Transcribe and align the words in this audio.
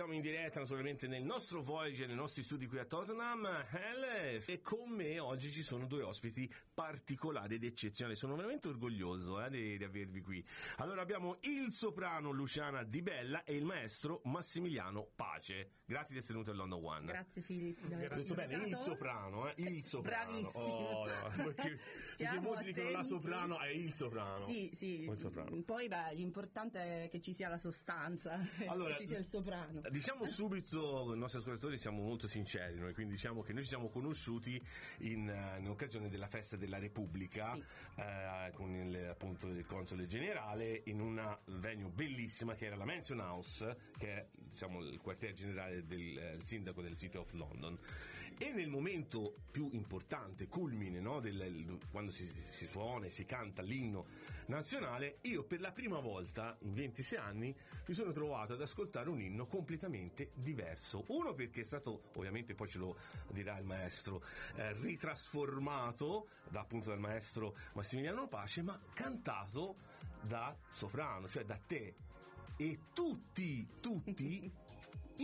siamo 0.00 0.14
in 0.14 0.22
diretta 0.22 0.60
naturalmente 0.60 1.06
nel 1.06 1.24
nostro 1.24 1.60
Voyager, 1.60 2.06
nei 2.06 2.16
nostri 2.16 2.42
studi 2.42 2.66
qui 2.66 2.78
a 2.78 2.86
Tottenham 2.86 3.44
Hell, 3.70 4.42
e 4.46 4.62
con 4.62 4.88
me 4.88 5.18
oggi 5.18 5.50
ci 5.50 5.62
sono 5.62 5.84
due 5.84 6.00
ospiti 6.00 6.50
particolari 6.72 7.56
ed 7.56 7.64
eccezionali. 7.64 8.16
Sono 8.16 8.34
veramente 8.34 8.68
orgoglioso 8.68 9.44
eh, 9.44 9.50
di, 9.50 9.76
di, 9.76 9.84
avervi 9.84 10.22
qui. 10.22 10.42
Allora 10.76 11.02
abbiamo 11.02 11.36
il 11.42 11.70
soprano 11.70 12.30
Luciana 12.30 12.82
Di 12.82 13.02
Bella 13.02 13.44
e 13.44 13.54
il 13.54 13.66
maestro 13.66 14.22
Massimiliano 14.24 15.06
Pace. 15.14 15.72
Grazie 15.84 16.14
di 16.14 16.20
essere 16.20 16.34
venuto 16.34 16.52
a 16.52 16.54
London 16.54 16.82
One. 16.82 17.06
Grazie 17.06 17.42
Filippo. 17.42 17.86
Bene, 17.86 18.68
il 18.68 18.76
soprano, 18.76 19.48
eh, 19.48 19.54
il 19.56 19.84
soprano. 19.84 20.30
Bravissimo. 20.30 20.64
Oh, 20.64 21.06
no, 21.06 21.30
perché, 21.52 21.78
perché 22.16 22.40
molti 22.40 22.72
dicono 22.72 22.90
la 22.90 23.02
soprano 23.02 23.58
è 23.58 23.68
il 23.68 23.92
soprano. 23.92 24.44
Sì, 24.46 24.70
sì. 24.72 25.12
Soprano. 25.16 25.62
Poi 25.62 25.88
beh, 25.88 26.14
l'importante 26.14 27.04
è 27.04 27.08
che 27.10 27.20
ci 27.20 27.34
sia 27.34 27.48
la 27.48 27.58
sostanza, 27.58 28.38
Allora, 28.66 28.94
che 28.94 29.00
ci 29.00 29.08
sia 29.08 29.18
il 29.18 29.24
soprano. 29.24 29.82
Diciamo 29.90 30.24
subito, 30.24 31.12
i 31.14 31.18
nostri 31.18 31.40
ascoltatori 31.40 31.76
siamo 31.76 32.02
molto 32.02 32.28
sinceri, 32.28 32.78
noi, 32.78 32.94
quindi 32.94 33.14
diciamo 33.14 33.42
che 33.42 33.52
noi 33.52 33.62
ci 33.62 33.70
siamo 33.70 33.88
conosciuti 33.88 34.60
in, 34.98 35.28
eh, 35.28 35.58
in 35.58 35.68
occasione 35.68 36.08
della 36.08 36.28
festa 36.28 36.56
della 36.56 36.78
Repubblica 36.78 37.54
Sì. 37.54 37.64
eh, 37.96 38.52
con 38.54 38.72
il, 38.72 39.08
appunto 39.08 39.48
il 39.48 39.66
console 39.66 40.06
generale 40.06 40.82
in 40.84 41.00
una 41.00 41.36
venue 41.58 41.90
bellissima 41.90 42.54
che 42.54 42.66
era 42.66 42.76
la 42.76 42.84
Mansion 42.84 43.18
House, 43.18 43.76
che 43.98 44.14
è 44.14 44.26
diciamo, 44.32 44.78
il 44.80 45.00
quartiere 45.00 45.34
generale 45.34 45.84
del 45.84 46.16
eh, 46.16 46.36
sindaco 46.40 46.82
del 46.82 46.96
City 46.96 47.16
of 47.16 47.32
London. 47.32 47.76
E 48.42 48.52
nel 48.52 48.70
momento 48.70 49.34
più 49.50 49.68
importante, 49.72 50.48
culmine, 50.48 50.98
no, 50.98 51.20
del- 51.20 51.76
quando 51.90 52.10
si, 52.10 52.24
si 52.48 52.64
suona 52.66 53.04
e 53.04 53.10
si 53.10 53.26
canta 53.26 53.60
l'inno 53.60 54.06
nazionale, 54.46 55.18
io 55.22 55.44
per 55.44 55.60
la 55.60 55.72
prima 55.72 55.98
volta 56.00 56.56
in 56.62 56.72
26 56.72 57.18
anni 57.18 57.54
mi 57.84 57.92
sono 57.94 58.12
trovato 58.12 58.54
ad 58.54 58.62
ascoltare 58.62 59.10
un 59.10 59.20
inno 59.20 59.44
completamente 59.46 60.30
diverso. 60.32 61.04
Uno 61.08 61.34
perché 61.34 61.60
è 61.60 61.64
stato, 61.64 62.04
ovviamente 62.14 62.54
poi 62.54 62.68
ce 62.68 62.78
lo 62.78 62.96
dirà 63.30 63.58
il 63.58 63.66
maestro, 63.66 64.24
eh, 64.56 64.72
ritrasformato 64.72 66.28
da, 66.48 66.60
appunto 66.60 66.88
dal 66.88 66.98
maestro 66.98 67.54
Massimiliano 67.74 68.26
Pace, 68.26 68.62
ma 68.62 68.80
cantato 68.94 69.76
da 70.22 70.56
soprano, 70.70 71.28
cioè 71.28 71.44
da 71.44 71.58
te. 71.66 71.94
E 72.56 72.78
tutti, 72.94 73.66
tutti 73.80 74.50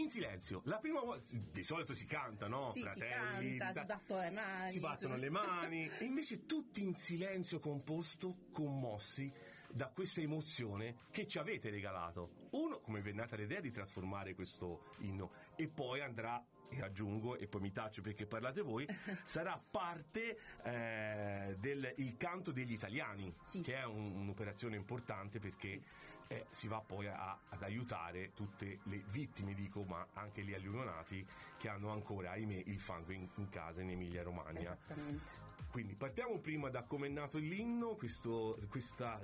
in 0.01 0.09
silenzio. 0.09 0.63
La 0.65 0.79
prima 0.79 1.01
volta, 1.01 1.35
di 1.35 1.63
solito 1.63 1.95
si 1.95 2.05
canta, 2.07 2.49
no? 2.49 2.71
Sì, 2.73 2.81
si 2.81 2.85
Fratelli, 2.85 3.57
canta, 3.57 3.73
da- 3.73 3.81
si 3.81 3.87
battono 3.87 4.21
le 4.21 4.31
mani. 4.31 4.71
si 4.71 4.81
battono 4.81 5.15
sì. 5.15 5.21
le 5.21 5.31
mani 5.31 5.91
e 5.99 6.05
invece 6.05 6.47
tutti 6.47 6.83
in 6.83 6.95
silenzio 6.95 7.59
composto, 7.59 8.37
commossi 8.53 9.33
da 9.71 9.89
questa 9.89 10.21
emozione 10.21 10.97
che 11.11 11.27
ci 11.27 11.39
avete 11.39 11.71
regalato. 11.71 12.49
Uno, 12.53 12.81
come 12.81 13.01
vi 13.03 13.11
è 13.11 13.13
nata 13.13 13.37
l'idea 13.37 13.61
di 13.61 13.71
trasformare 13.71 14.35
questo 14.35 14.93
inno 14.99 15.33
e 15.57 15.69
poi 15.69 16.01
andrà, 16.01 16.43
e 16.69 16.81
aggiungo, 16.83 17.37
e 17.37 17.47
poi 17.47 17.61
mi 17.61 17.73
taccio 17.73 18.01
perché 18.01 18.27
parlate 18.27 18.63
voi, 18.63 18.87
sarà 19.27 19.61
parte 19.71 20.39
eh, 20.65 21.55
del 21.59 21.93
il 21.99 22.17
canto 22.17 22.53
degli 22.53 22.73
italiani, 22.73 23.33
Sì. 23.43 23.61
che 23.61 23.75
è 23.77 23.85
un- 23.85 24.17
un'operazione 24.17 24.77
importante 24.77 25.39
perché 25.41 25.83
eh, 26.29 26.47
si 26.51 26.69
va 26.69 26.81
poi 26.81 27.07
a- 27.07 27.39
ad 27.51 27.63
aiutare 27.63 28.33
tutte 28.35 28.81
le 28.85 29.03
vittime, 29.11 29.55
dico, 29.55 29.83
ma 29.83 30.07
anche 30.15 30.43
gli 30.43 30.55
alluvionati 30.55 31.25
che 31.59 31.69
hanno 31.69 31.91
ancora, 31.91 32.33
ahimè, 32.33 32.63
il 32.67 32.81
fango 32.81 33.13
in, 33.13 33.29
in 33.37 33.49
casa 33.49 33.81
in 33.81 33.91
Emilia 33.91 34.23
Romagna. 34.23 34.77
Esattamente. 34.81 35.45
Quindi 35.77 35.95
partiamo 35.95 36.39
prima 36.39 36.71
da 36.71 36.85
come 36.85 37.07
è 37.07 37.11
nato 37.11 37.37
l'inno, 37.37 37.97
questo 37.97 38.59
questa, 38.71 39.21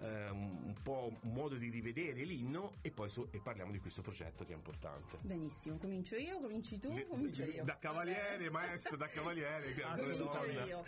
ehm, 0.00 0.64
un 0.64 0.74
po' 0.82 1.16
modo 1.22 1.54
di 1.54 1.68
rivedere 1.68 2.24
l'inno 2.24 2.78
e 2.80 2.90
poi 2.90 3.08
so- 3.08 3.28
e 3.30 3.38
parliamo 3.38 3.70
di 3.70 3.78
questo 3.78 4.02
progetto 4.02 4.42
che 4.42 4.52
è 4.52 4.56
importante. 4.56 5.18
Benissimo, 5.20 5.76
comincio 5.76 6.16
io, 6.16 6.38
cominci 6.38 6.80
tu, 6.80 6.88
comincio 7.06 7.44
io. 7.44 7.62
Da 7.62 7.78
cavaliere, 7.78 8.50
maestro, 8.50 8.96
da 8.96 9.06
cavaliere. 9.06 9.72
Comincio 9.94 10.44
io. 10.46 10.84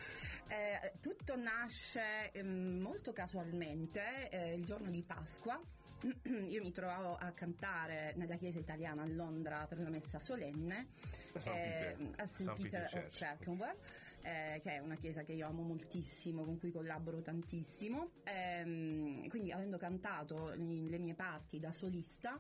Eh, 0.49 0.95
tutto 1.01 1.37
nasce 1.37 2.33
ehm, 2.33 2.81
molto 2.81 3.13
casualmente 3.13 4.29
eh, 4.31 4.55
il 4.55 4.65
giorno 4.65 4.91
di 4.91 5.03
Pasqua. 5.03 5.61
Io 6.49 6.63
mi 6.63 6.73
trovavo 6.73 7.17
a 7.17 7.31
cantare 7.31 8.13
nella 8.17 8.37
chiesa 8.37 8.59
italiana 8.59 9.03
a 9.03 9.07
Londra 9.07 9.67
per 9.67 9.79
una 9.79 9.91
messa 9.91 10.19
solenne 10.19 10.89
A 11.35 11.41
Peter. 11.41 12.15
eh, 12.17 12.27
St. 12.27 12.45
Peter, 12.55 12.83
Peter 12.85 13.05
of. 13.07 13.17
Clerkenwell, 13.17 13.77
eh, 14.23 14.61
che 14.63 14.73
è 14.73 14.79
una 14.79 14.97
chiesa 14.97 15.23
che 15.23 15.33
io 15.33 15.47
amo 15.47 15.63
moltissimo, 15.63 16.45
con 16.45 16.59
cui 16.59 16.71
collaboro 16.71 17.23
tantissimo. 17.23 18.11
Ehm, 18.25 19.29
quindi 19.29 19.51
avendo 19.51 19.79
cantato 19.79 20.51
le 20.55 20.99
mie 20.99 21.15
parti 21.15 21.59
da 21.59 21.73
solista, 21.73 22.39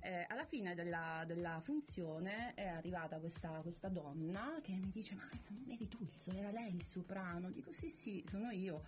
eh, 0.00 0.24
alla 0.28 0.44
fine 0.44 0.74
della, 0.74 1.22
della 1.26 1.60
funzione 1.60 2.54
è 2.54 2.66
arrivata 2.66 3.18
questa, 3.18 3.50
questa 3.62 3.88
donna 3.88 4.58
che 4.60 4.72
mi 4.72 4.90
dice 4.90 5.14
ma 5.14 5.28
non 5.48 5.64
eri 5.70 5.86
tu, 5.86 5.98
il 6.00 6.36
era 6.36 6.50
lei 6.50 6.74
il 6.74 6.82
soprano? 6.82 7.50
Dico 7.50 7.70
sì 7.72 7.88
sì, 7.88 8.24
sono 8.26 8.50
io. 8.50 8.82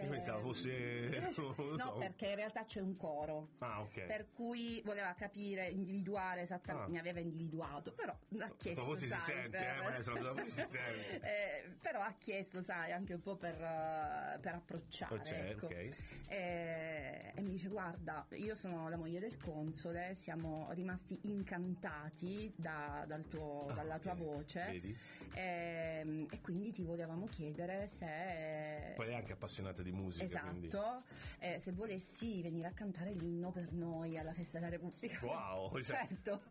Io 0.00 0.08
pensavo 0.08 0.40
fosse- 0.40 1.08
non 1.36 1.54
lo 1.56 1.76
no, 1.76 1.92
perché 1.98 2.28
in 2.28 2.36
realtà 2.36 2.64
c'è 2.64 2.80
un 2.80 2.96
coro. 2.96 3.50
Ah, 3.58 3.80
ok. 3.82 4.02
Per 4.06 4.30
cui 4.32 4.80
voleva 4.84 5.12
capire, 5.14 5.66
individuare 5.68 6.40
esattamente, 6.42 6.88
Ah. 6.88 6.92
mi 6.92 6.98
aveva 6.98 7.20
individuato, 7.20 7.92
però 7.92 8.16
ha 8.38 8.50
chiesto. 8.56 8.84
Voce 8.84 9.06
si 9.06 9.18
sente, 9.20 9.58
per- 9.58 9.78
eh, 9.78 9.82
maestro, 9.82 10.34
si 10.48 10.50
sente. 10.66 11.20
Eh, 11.20 11.68
però 11.80 12.00
ha 12.00 12.14
chiesto, 12.18 12.62
sai, 12.62 12.92
anche 12.92 13.14
un 13.14 13.20
po' 13.22 13.36
per, 13.36 13.54
eh, 13.54 14.38
per 14.40 14.54
approcciare. 14.54 15.14
Oh, 15.14 15.20
ecco. 15.24 15.66
ok. 15.66 15.88
Eh, 16.28 17.32
e 17.34 17.40
mi 17.42 17.50
dice: 17.50 17.68
Guarda, 17.68 18.26
io 18.30 18.54
sono 18.54 18.88
la 18.88 18.96
moglie 18.96 19.20
del 19.20 19.36
console, 19.36 20.14
siamo 20.14 20.68
rimasti 20.72 21.18
incantati 21.24 22.52
da- 22.56 23.04
dal 23.06 23.26
tuo- 23.28 23.66
Ah, 23.68 23.74
dalla 23.74 23.98
tua 23.98 24.14
voce. 24.14 24.64
Vedi? 24.70 24.96
Ehm, 25.34 26.26
e 26.30 26.40
quindi 26.40 26.72
ti 26.72 26.82
volevamo 26.82 27.26
chiedere 27.26 27.86
se. 27.86 28.92
Poi 28.96 29.08
è 29.08 29.14
anche 29.14 29.32
appassionata 29.32 29.81
di 29.82 29.92
musica. 29.92 30.24
Esatto, 30.24 31.02
eh, 31.38 31.58
se 31.58 31.72
volessi 31.72 32.40
venire 32.42 32.68
a 32.68 32.72
cantare 32.72 33.12
l'inno 33.12 33.50
per 33.50 33.72
noi 33.72 34.18
alla 34.18 34.32
Festa 34.32 34.58
della 34.58 34.70
Repubblica. 34.70 35.18
Wow, 35.24 35.70
cioè- 35.82 36.06
certo. 36.08 36.42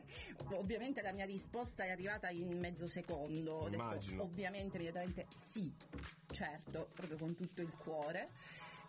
ovviamente 0.54 1.02
la 1.02 1.12
mia 1.12 1.24
risposta 1.24 1.84
è 1.84 1.90
arrivata 1.90 2.30
in 2.30 2.58
mezzo 2.58 2.86
secondo. 2.88 3.52
Ho 3.52 3.68
detto, 3.68 3.82
Immagino. 3.82 4.22
ovviamente 4.22 4.76
immediatamente 4.76 5.26
sì, 5.34 5.72
certo, 6.30 6.88
proprio 6.94 7.16
con 7.18 7.34
tutto 7.34 7.62
il 7.62 7.70
cuore. 7.76 8.30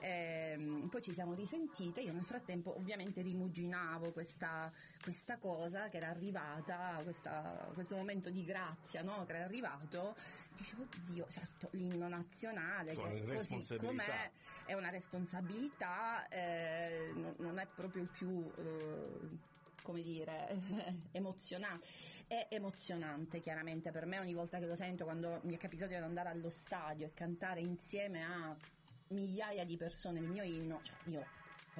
Ehm, 0.05 0.87
poi 0.87 1.01
ci 1.01 1.13
siamo 1.13 1.33
risentite, 1.33 1.99
io 1.99 2.13
nel 2.13 2.25
frattempo 2.25 2.77
ovviamente 2.77 3.23
rimuginavo 3.23 4.11
questa, 4.11 4.71
questa 5.01 5.37
cosa 5.37 5.89
che 5.89 5.97
era 5.97 6.09
arrivata, 6.09 6.99
questa- 7.03 7.71
questo 7.73 7.95
momento 7.95 8.29
di 8.29 8.45
grazia 8.45 9.01
no? 9.01 9.25
che 9.25 9.33
era 9.35 9.45
arrivato, 9.45 10.15
dicevo 10.55 10.83
oddio, 10.83 11.25
certo 11.29 11.69
l'inno 11.71 12.07
nazionale 12.07 12.95
che 12.95 13.25
così 13.35 13.77
com'è 13.77 14.29
è 14.65 14.73
una 14.73 14.91
responsabilità, 14.91 16.27
eh, 16.27 17.11
non, 17.15 17.33
non 17.39 17.57
è 17.57 17.65
proprio 17.65 18.03
il 18.03 18.09
più... 18.09 18.51
eh, 18.57 19.53
come 19.81 20.01
dire, 20.01 20.59
emozionante. 21.13 21.85
È 22.25 22.47
emozionante 22.49 23.39
chiaramente 23.39 23.91
per 23.91 24.07
me 24.07 24.17
ogni 24.17 24.33
volta 24.33 24.57
che 24.57 24.65
lo 24.65 24.75
sento, 24.75 25.03
quando 25.03 25.41
mi 25.43 25.53
è 25.53 25.57
capitato 25.59 25.89
di 25.89 25.95
andare 25.95 26.29
allo 26.29 26.49
stadio 26.49 27.05
e 27.05 27.13
cantare 27.13 27.59
insieme 27.59 28.23
a 28.23 28.55
migliaia 29.09 29.63
di 29.65 29.77
persone 29.77 30.19
il 30.19 30.27
mio 30.27 30.43
inno, 30.43 30.79
cioè 30.83 30.95
io 31.05 31.25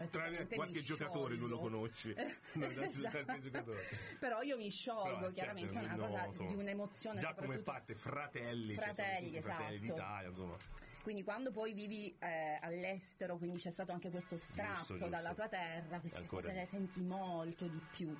Tranne 0.09 0.45
qualche 0.47 0.81
giocatore 0.81 1.35
non 1.37 1.47
lo 1.47 1.55
sciolgo. 1.55 1.77
conosci. 1.77 2.13
Eh, 2.55 2.83
esatto. 2.83 3.73
Però 4.19 4.41
io 4.41 4.57
mi 4.57 4.69
sciolgo, 4.69 5.19
Però, 5.19 5.29
chiaramente 5.31 5.71
certo, 5.73 5.87
è 5.87 5.93
una 5.93 5.95
no, 5.95 6.07
cosa 6.11 6.25
insomma, 6.25 6.49
di 6.49 6.55
un'emozione. 6.55 7.19
Già 7.19 7.33
come 7.33 7.57
parte 7.59 7.95
fratelli, 7.95 8.73
sono 8.75 8.93
Fratelli, 8.93 9.41
fratelli 9.41 9.75
esatto. 9.75 9.93
d'Italia, 9.93 10.29
insomma. 10.29 10.57
Quindi 11.01 11.23
quando 11.23 11.51
poi 11.51 11.73
vivi 11.73 12.13
eh, 12.19 12.59
all'estero, 12.61 13.37
quindi 13.37 13.57
c'è 13.59 13.69
stato 13.71 13.91
anche 13.93 14.09
questo 14.09 14.35
strappo 14.37 14.73
Giusto, 14.75 14.93
giusto. 14.95 15.09
dalla 15.09 15.33
tua 15.33 15.47
terra, 15.47 15.99
queste 15.99 16.19
Ancora 16.19 16.41
cose 16.41 16.53
le 16.53 16.65
senti 16.65 16.99
molto 16.99 17.65
di 17.67 17.81
più. 17.91 18.13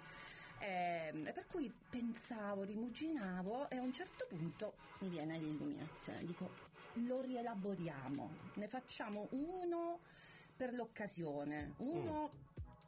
Ehm, 0.60 1.28
E 1.28 1.32
per 1.34 1.46
cui 1.48 1.74
pensavo, 1.90 2.64
rimuginavo 2.64 3.70
e 3.70 3.78
a 3.78 3.82
un 3.82 3.92
certo 3.92 4.26
punto 4.30 4.76
mi 5.00 5.10
viene 5.10 5.38
l'illuminazione, 5.40 6.24
dico 6.24 6.50
lo 6.96 7.22
rielaboriamo, 7.22 8.30
ne 8.56 8.68
facciamo 8.68 9.28
uno 9.32 10.00
per 10.56 10.74
l'occasione, 10.74 11.74
uno 11.78 12.30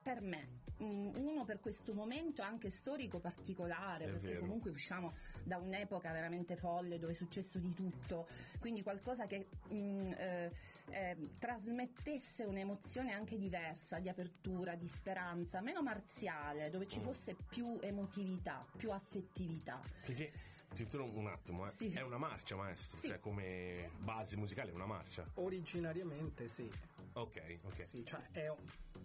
per 0.02 0.22
me, 0.22 0.62
mm, 0.82 1.16
uno 1.16 1.44
per 1.44 1.60
questo 1.60 1.94
momento 1.94 2.42
anche 2.42 2.70
storico 2.70 3.20
particolare, 3.20 4.06
È 4.06 4.10
perché 4.10 4.28
vero. 4.28 4.40
comunque 4.40 4.70
usciamo 4.72 5.14
da 5.44 5.58
un'epoca 5.58 6.12
veramente 6.14 6.56
folle 6.56 6.98
dove 6.98 7.12
è 7.12 7.16
successo 7.16 7.60
di 7.60 7.74
tutto, 7.74 8.28
quindi 8.60 8.84
qualcosa 8.84 9.26
che 9.28 9.48
mm, 9.74 10.12
eh, 10.14 10.52
eh, 10.92 11.18
trasmettesse 11.40 12.46
un'emozione 12.46 13.12
anche 13.12 13.38
diversa, 13.38 14.00
di 14.00 14.08
apertura, 14.08 14.76
di 14.76 14.88
speranza, 14.88 15.60
meno 15.60 15.82
marziale, 15.84 16.70
dove 16.70 16.86
Mm. 16.86 16.90
ci 16.90 17.00
fosse 17.02 17.36
più 17.50 17.78
emotività, 17.82 18.66
più 18.78 18.92
affettività. 18.92 19.82
Perché, 20.06 20.32
ti 20.74 20.84
interrompo 20.84 21.18
un 21.18 21.28
attimo, 21.28 21.68
eh. 21.68 21.72
Sì. 21.72 21.90
è 21.92 22.02
una 22.02 22.18
marcia, 22.18 22.56
maestro, 22.56 22.98
Sì. 22.98 23.08
cioè 23.10 23.20
come 23.20 23.92
base 24.00 24.36
musicale 24.38 24.72
è 24.72 24.74
una 24.74 24.86
marcia. 24.86 25.26
Originariamente 25.36 26.48
sì, 26.48 26.70
Ok, 27.14 27.60
ok. 27.64 27.88
sì, 27.88 28.06
cioè 28.06 28.22
è 28.32 28.52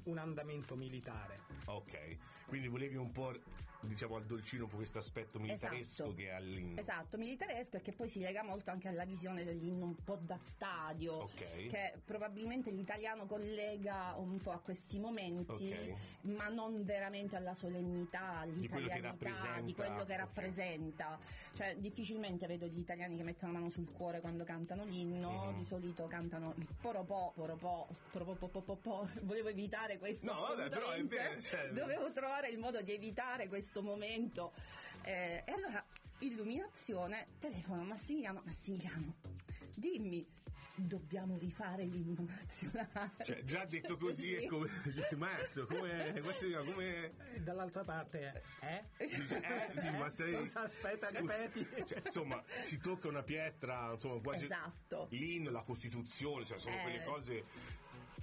un 0.04 0.18
andamento 0.18 0.76
militare. 0.76 1.38
Ok, 1.66 2.16
quindi 2.46 2.68
volevi 2.68 2.96
un 2.96 3.10
po' 3.10 3.32
diciamo 3.82 4.16
al 4.16 4.24
dolcino 4.24 4.66
questo 4.68 4.98
aspetto 4.98 5.38
militaresco 5.38 5.80
Esatto. 6.04 6.14
che 6.14 6.30
ha 6.32 6.38
l'inno. 6.38 6.78
Esatto, 6.78 7.16
militaresco 7.18 7.76
e 7.76 7.80
che 7.82 7.92
poi 7.92 8.08
si 8.08 8.20
lega 8.20 8.42
molto 8.42 8.70
anche 8.70 8.88
alla 8.88 9.04
visione 9.04 9.44
dell'inno 9.44 9.84
un 9.86 9.96
po' 10.04 10.16
da 10.16 10.36
stadio, 10.38 11.14
Ok. 11.14 11.66
che 11.68 11.94
probabilmente 12.04 12.70
l'italiano 12.70 13.26
collega 13.26 14.14
un 14.16 14.38
po' 14.40 14.52
a 14.52 14.60
questi 14.60 14.98
momenti, 14.98 15.50
Ok. 15.52 15.94
ma 16.32 16.48
non 16.48 16.84
veramente 16.84 17.36
alla 17.36 17.54
solennità, 17.54 18.44
Di 18.46 18.68
quello 18.68 18.86
che 18.88 18.92
all'italianità, 18.94 19.08
rappresenta, 19.08 19.60
di 19.60 19.74
quello 19.74 20.04
che 20.04 20.16
rappresenta. 20.16 21.18
Cioè, 21.54 21.76
difficilmente 21.78 22.46
vedo 22.46 22.66
gli 22.66 22.78
italiani 22.78 23.16
che 23.16 23.22
mettono 23.22 23.52
la 23.52 23.58
mano 23.58 23.70
sul 23.70 23.90
cuore 23.92 24.20
quando 24.20 24.44
cantano 24.44 24.84
l'inno, 24.84 25.50
Mhm. 25.52 25.58
di 25.58 25.64
solito 25.64 26.06
cantano 26.06 26.54
il 26.56 26.66
poropò, 26.80 27.32
poropò, 27.34 27.86
poropò, 28.10 28.48
poropò. 28.48 29.06
Volevo 29.22 29.48
evitare 29.48 29.98
questo 29.98 30.32
No, 30.32 30.40
vabbè, 30.40 30.68
però 30.68 30.90
è 30.90 31.04
vero, 31.04 31.40
cioè- 31.40 31.70
Dovevo 31.72 32.12
trovare 32.12 32.48
il 32.48 32.58
modo 32.58 32.80
di 32.82 32.92
evitare 32.92 33.48
questo 33.48 33.71
momento. 33.80 34.52
Eh, 35.04 35.42
e 35.46 35.50
allora, 35.52 35.82
illuminazione, 36.18 37.28
telefono 37.38 37.82
Massimiliano. 37.84 38.42
Massimiliano, 38.44 39.14
dimmi, 39.74 40.26
dobbiamo 40.74 41.36
rifare 41.38 41.84
l'inno 41.84 42.24
nazionale? 42.26 43.12
Cioè, 43.24 43.42
già 43.44 43.64
detto 43.64 43.96
così 43.96 44.28
Sì. 44.28 44.34
è 44.44 44.46
come 44.46 44.68
maestro, 45.16 45.66
come 45.66 46.12
questo 46.22 46.46
è 46.46 46.64
come 46.64 47.12
E 47.34 47.40
dall'altra 47.40 47.84
parte, 47.84 48.42
eh? 48.60 48.84
dice, 49.06 49.40
eh, 49.40 49.72
dici, 49.80 49.90
ma 49.96 50.08
sei- 50.10 50.34
Scusa, 50.34 50.62
aspetta, 50.62 51.08
scusa. 51.08 51.20
ripeti. 51.36 51.66
Cioè, 51.86 52.02
insomma, 52.04 52.42
si 52.64 52.78
tocca 52.78 53.08
una 53.08 53.22
pietra, 53.22 53.92
insomma, 53.92 54.20
quasi 54.20 54.44
Esatto. 54.44 55.06
l'inno, 55.10 55.50
la 55.50 55.62
Costituzione, 55.62 56.44
cioè 56.44 56.58
sono 56.58 56.76
Eh. 56.76 56.82
quelle 56.82 57.04
cose 57.04 57.44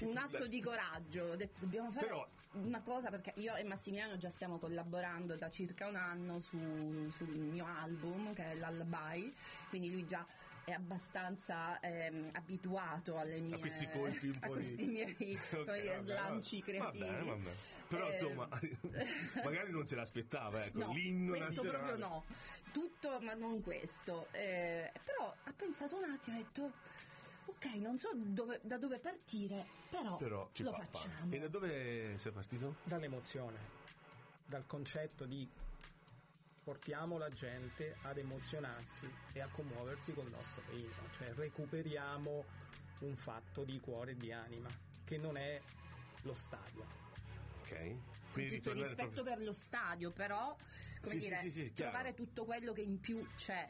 un 0.01 0.15
atto 0.15 0.47
di 0.47 0.61
coraggio, 0.61 1.23
ho 1.23 1.35
detto 1.35 1.59
dobbiamo 1.59 1.91
fare 1.91 2.05
Però- 2.05 2.29
una 2.53 2.81
cosa 2.81 3.09
perché 3.09 3.33
io 3.35 3.55
e 3.55 3.63
Massimiliano 3.63 4.17
già 4.17 4.29
stiamo 4.29 4.57
collaborando 4.57 5.35
da 5.35 5.49
circa 5.51 5.87
un 5.87 5.95
anno 5.95 6.39
su- 6.41 7.09
sul 7.15 7.29
mio 7.29 7.65
album 7.65 8.33
che 8.33 8.43
è 8.51 8.55
l'Albai, 8.55 9.33
quindi 9.69 9.91
lui 9.91 10.05
già 10.07 10.25
è 10.63 10.71
abbastanza 10.71 11.79
ehm, 11.79 12.29
abituato 12.33 13.17
alle 13.17 13.39
mie, 13.39 13.59
questi 13.59 13.87
colpi 13.91 14.27
un 14.27 14.37
a 14.41 14.47
po' 14.47 14.55
di- 14.57 14.61
questi 14.65 14.87
miei 14.87 15.15
come 15.15 15.37
Ok, 15.61 15.81
dire, 15.81 15.87
vabbè, 15.95 16.01
slanci 16.01 16.61
creativi. 16.61 17.05
Vabbè, 17.05 17.23
vabbè. 17.25 17.51
Però 17.87 18.07
Eh, 18.07 18.11
insomma, 18.13 18.47
magari 19.43 19.71
non 19.71 19.87
se 19.87 19.95
l'aspettava, 19.95 20.63
ecco, 20.65 20.77
No, 20.79 20.93
l'inno 20.93 21.31
questo 21.31 21.63
nazionale. 21.63 21.77
proprio 21.77 21.97
no, 22.07 22.25
tutto 22.71 23.19
ma 23.21 23.33
non 23.33 23.61
questo. 23.61 24.27
Eh, 24.31 24.91
però 25.03 25.33
ha 25.43 25.53
pensato 25.55 25.97
un 25.97 26.03
attimo 26.11 26.37
e 26.37 26.39
ha 26.39 26.43
detto, 26.43 26.71
ok, 27.49 27.65
non 27.75 27.97
so 27.97 28.09
dove- 28.15 28.59
da 28.63 28.77
dove 28.77 28.99
partire, 28.99 29.65
però, 29.89 30.17
Però 30.17 30.49
ci 30.53 30.63
lo 30.63 30.71
fa- 30.71 30.83
facciamo. 30.85 31.33
E 31.33 31.39
da 31.39 31.47
dove 31.47 32.17
sei 32.17 32.31
partito? 32.31 32.75
Dall'emozione, 32.83 33.57
dal 34.45 34.65
concetto 34.65 35.25
di 35.25 35.47
portiamo 36.63 37.17
la 37.17 37.29
gente 37.29 37.97
ad 38.03 38.17
emozionarsi 38.17 39.09
e 39.33 39.41
a 39.41 39.47
commuoversi 39.51 40.13
col 40.13 40.29
nostro 40.29 40.63
inno, 40.71 41.09
cioè 41.17 41.33
recuperiamo 41.33 42.43
un 43.01 43.15
fatto 43.15 43.63
di 43.63 43.79
cuore 43.79 44.11
e 44.11 44.17
di 44.17 44.31
anima, 44.31 44.69
che 45.03 45.17
non 45.17 45.37
è 45.37 45.59
lo 46.23 46.33
stadio. 46.35 46.85
Ok. 47.61 47.95
Quindi 48.31 48.57
tutto 48.57 48.73
rispetto 48.73 48.95
proprio- 49.23 49.23
per 49.35 49.43
lo 49.43 49.53
stadio, 49.53 50.11
però 50.11 50.55
come 51.01 51.13
Sì, 51.15 51.19
dire, 51.19 51.39
sì, 51.41 51.49
sì, 51.51 51.73
trovare 51.73 52.13
tutto 52.13 52.45
quello 52.45 52.73
che 52.73 52.81
in 52.81 52.99
più 52.99 53.25
c'è. 53.35 53.67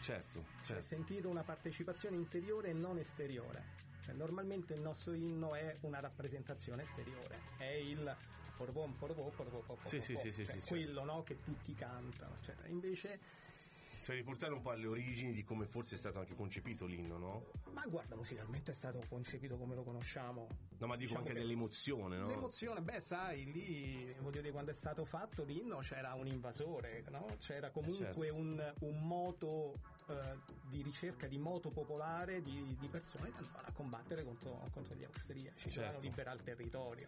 Certo, 0.00 0.44
Cioè 0.56 0.66
certo. 0.66 0.82
sentire 0.82 1.26
una 1.26 1.42
partecipazione 1.42 2.16
interiore 2.16 2.70
e 2.70 2.72
non 2.72 2.98
esteriore. 2.98 3.78
Cioè, 4.02 4.14
normalmente 4.14 4.72
il 4.72 4.80
nostro 4.80 5.12
inno 5.12 5.54
è 5.54 5.76
una 5.82 6.00
rappresentazione 6.00 6.82
esteriore, 6.82 7.38
è 7.58 7.64
il 7.64 8.16
porvon 8.56 8.96
porvò 8.96 9.28
porvò 9.28 9.58
porvò 9.60 9.88
Sì, 9.88 10.00
porvò, 10.00 10.16
sì, 10.16 10.32
sì, 10.32 10.44
cioè 10.44 10.60
sì, 10.60 10.68
quello 10.68 11.04
no, 11.04 11.22
che 11.22 11.42
tutti 11.42 11.74
cantano, 11.74 12.34
eccetera. 12.34 12.68
Invece 12.68 13.20
Cioè 14.10 14.18
riportare 14.18 14.52
un 14.52 14.60
po' 14.60 14.70
alle 14.70 14.88
origini 14.88 15.32
di 15.32 15.44
come 15.44 15.66
forse 15.66 15.94
è 15.94 15.98
stato 15.98 16.18
anche 16.18 16.34
concepito 16.34 16.84
l'inno, 16.84 17.16
no? 17.16 17.46
Ma 17.70 17.86
guarda, 17.86 18.16
musicalmente 18.16 18.72
è 18.72 18.74
stato 18.74 19.00
concepito 19.08 19.56
come 19.56 19.76
lo 19.76 19.84
conosciamo. 19.84 20.48
No, 20.78 20.86
ma 20.88 20.96
dico 20.96 21.10
Diciamo 21.10 21.20
anche 21.20 21.32
che 21.32 21.38
dell'emozione, 21.38 22.16
no? 22.18 22.26
L'emozione, 22.26 22.80
beh, 22.80 22.98
sai, 22.98 23.44
lì 23.52 24.12
voglio 24.18 24.40
dire, 24.40 24.50
quando 24.50 24.72
è 24.72 24.74
stato 24.74 25.04
fatto 25.04 25.44
l'inno 25.44 25.78
c'era 25.78 26.14
un 26.14 26.26
invasore, 26.26 27.04
no? 27.08 27.24
C'era 27.38 27.70
comunque 27.70 28.26
Certo. 28.26 28.34
un, 28.34 28.74
un 28.80 29.06
moto 29.06 29.74
eh, 30.08 30.38
di 30.68 30.82
ricerca 30.82 31.28
di 31.28 31.38
moto 31.38 31.70
popolare 31.70 32.42
di, 32.42 32.76
di 32.80 32.88
persone 32.88 33.30
che 33.30 33.38
andavano 33.38 33.68
a 33.68 33.72
combattere 33.72 34.24
contro, 34.24 34.60
contro 34.72 34.96
gli 34.96 35.04
austriaci, 35.04 35.70
Certo. 35.70 35.78
dovevano 35.82 36.00
liberare 36.00 36.36
il 36.36 36.42
territorio. 36.42 37.06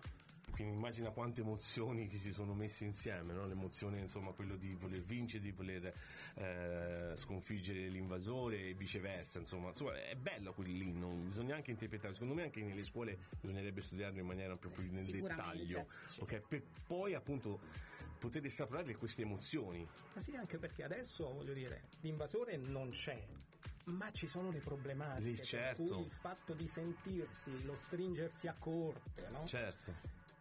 Quindi 0.50 0.74
immagina 0.74 1.10
quante 1.10 1.40
emozioni 1.40 2.08
che 2.08 2.18
si 2.18 2.32
sono 2.32 2.52
messe 2.54 2.84
insieme, 2.84 3.32
no? 3.32 3.46
L'emozione, 3.46 4.00
insomma, 4.00 4.32
quello 4.32 4.56
di 4.56 4.74
voler 4.74 5.00
vincere, 5.00 5.42
di 5.42 5.50
voler 5.50 5.94
eh, 6.34 7.16
sconfiggere 7.16 7.88
l'invasore 7.88 8.68
e 8.68 8.74
viceversa, 8.74 9.38
insomma. 9.38 9.68
Insomma, 9.68 9.94
è 10.02 10.14
bello 10.14 10.52
quell'inno, 10.52 11.08
bisogna 11.08 11.54
anche 11.54 11.70
interpretare, 11.70 12.12
secondo 12.12 12.34
me 12.34 12.42
anche 12.42 12.62
nelle 12.62 12.84
scuole 12.84 13.18
bisognerebbe 13.40 13.80
studiarlo 13.80 14.20
in 14.20 14.26
maniera 14.26 14.56
proprio 14.56 14.90
nel 14.90 15.04
dettaglio, 15.04 15.86
sì. 16.04 16.20
ok? 16.20 16.40
Per 16.46 16.62
poi 16.86 17.14
appunto 17.14 17.60
poter 18.18 18.44
estrapolare 18.44 18.94
queste 18.96 19.22
emozioni. 19.22 19.86
Ma 20.14 20.20
sì, 20.20 20.36
anche 20.36 20.58
perché 20.58 20.84
adesso, 20.84 21.32
voglio 21.32 21.54
dire, 21.54 21.88
l'invasore 22.02 22.56
non 22.56 22.90
c'è. 22.90 23.20
Ma 23.84 24.12
ci 24.12 24.28
sono 24.28 24.50
le 24.50 24.60
problematiche, 24.60 25.38
Sì, 25.38 25.44
certo. 25.44 25.82
per 25.82 25.92
cui 25.92 26.04
il 26.04 26.10
fatto 26.12 26.54
di 26.54 26.68
sentirsi, 26.68 27.64
lo 27.64 27.74
stringersi 27.74 28.46
a 28.46 28.54
corte, 28.56 29.26
no? 29.30 29.44
Certo. 29.44 29.92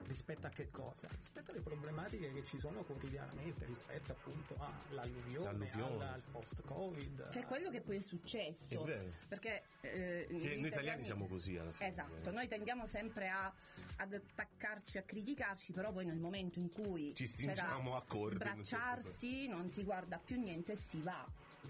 Rispetto 0.08 0.48
a 0.48 0.50
che 0.50 0.70
cosa? 0.70 1.08
Rispetto 1.18 1.52
alle 1.52 1.62
problematiche 1.62 2.32
che 2.32 2.44
ci 2.46 2.60
sono 2.60 2.84
quotidianamente, 2.84 3.66
rispetto 3.66 4.12
appunto 4.12 4.56
all'alluvione, 4.90 5.70
L'alluvione. 5.70 6.08
al, 6.10 6.22
post-covid. 6.32 7.30
Che 7.30 7.40
è 7.40 7.46
quello 7.46 7.70
che 7.70 7.82
poi 7.82 7.98
è 7.98 8.02
successo. 8.02 8.86
È. 8.86 9.08
Perché 9.28 9.64
eh, 9.82 10.28
noi 10.30 10.68
italiani 10.68 11.04
siamo 11.04 11.28
così 11.28 11.58
alla 11.58 11.72
fine. 11.72 11.90
Esatto, 11.90 12.32
noi 12.32 12.48
tendiamo 12.48 12.86
sempre 12.86 13.30
a, 13.30 13.52
ad 13.98 14.14
attaccarci, 14.14 14.98
a 14.98 15.04
criticarci, 15.04 15.72
però 15.72 15.92
poi 15.92 16.06
nel 16.06 16.20
momento 16.20 16.60
in 16.60 16.70
cui 16.70 17.14
Ci 17.16 17.28
stringiamo 17.28 17.96
a 17.96 18.04
corda, 18.04 18.36
sbracciarsi, 18.36 19.48
non 19.48 19.70
si 19.70 19.84
guarda 19.84 20.18
più 20.18 20.40
niente 20.40 20.74
e 20.74 20.76
si 20.76 21.02
va. 21.02 21.26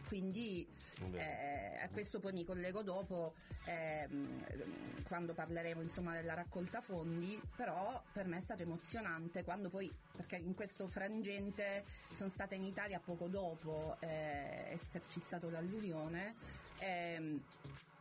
Quindi 0.08 0.68
eh, 1.14 1.80
a 1.82 1.90
questo 1.90 2.20
poi 2.20 2.34
mi 2.34 2.46
collego 2.46 2.84
dopo 2.84 3.34
ehm, 3.66 5.04
quando 5.08 5.34
parleremo 5.34 5.82
insomma 5.82 6.14
della 6.14 6.34
raccolta 6.34 6.82
fondi, 6.82 7.42
però 7.56 8.02
per 8.12 8.28
me 8.28 8.38
è 8.38 8.42
stato 8.42 8.64
emozionante 8.64 9.44
quando 9.44 9.70
poi, 9.70 9.92
perché 10.16 10.36
in 10.36 10.54
questo 10.54 10.88
frangente 10.88 11.86
sono 12.12 12.30
stata 12.30 12.56
in 12.56 12.64
Italia 12.64 13.00
poco 13.00 13.28
dopo 13.28 13.98
eh, 14.00 14.72
esserci 14.72 15.20
stato 15.20 15.50
l'alluvione 15.50 16.36
ehm, 16.80 17.42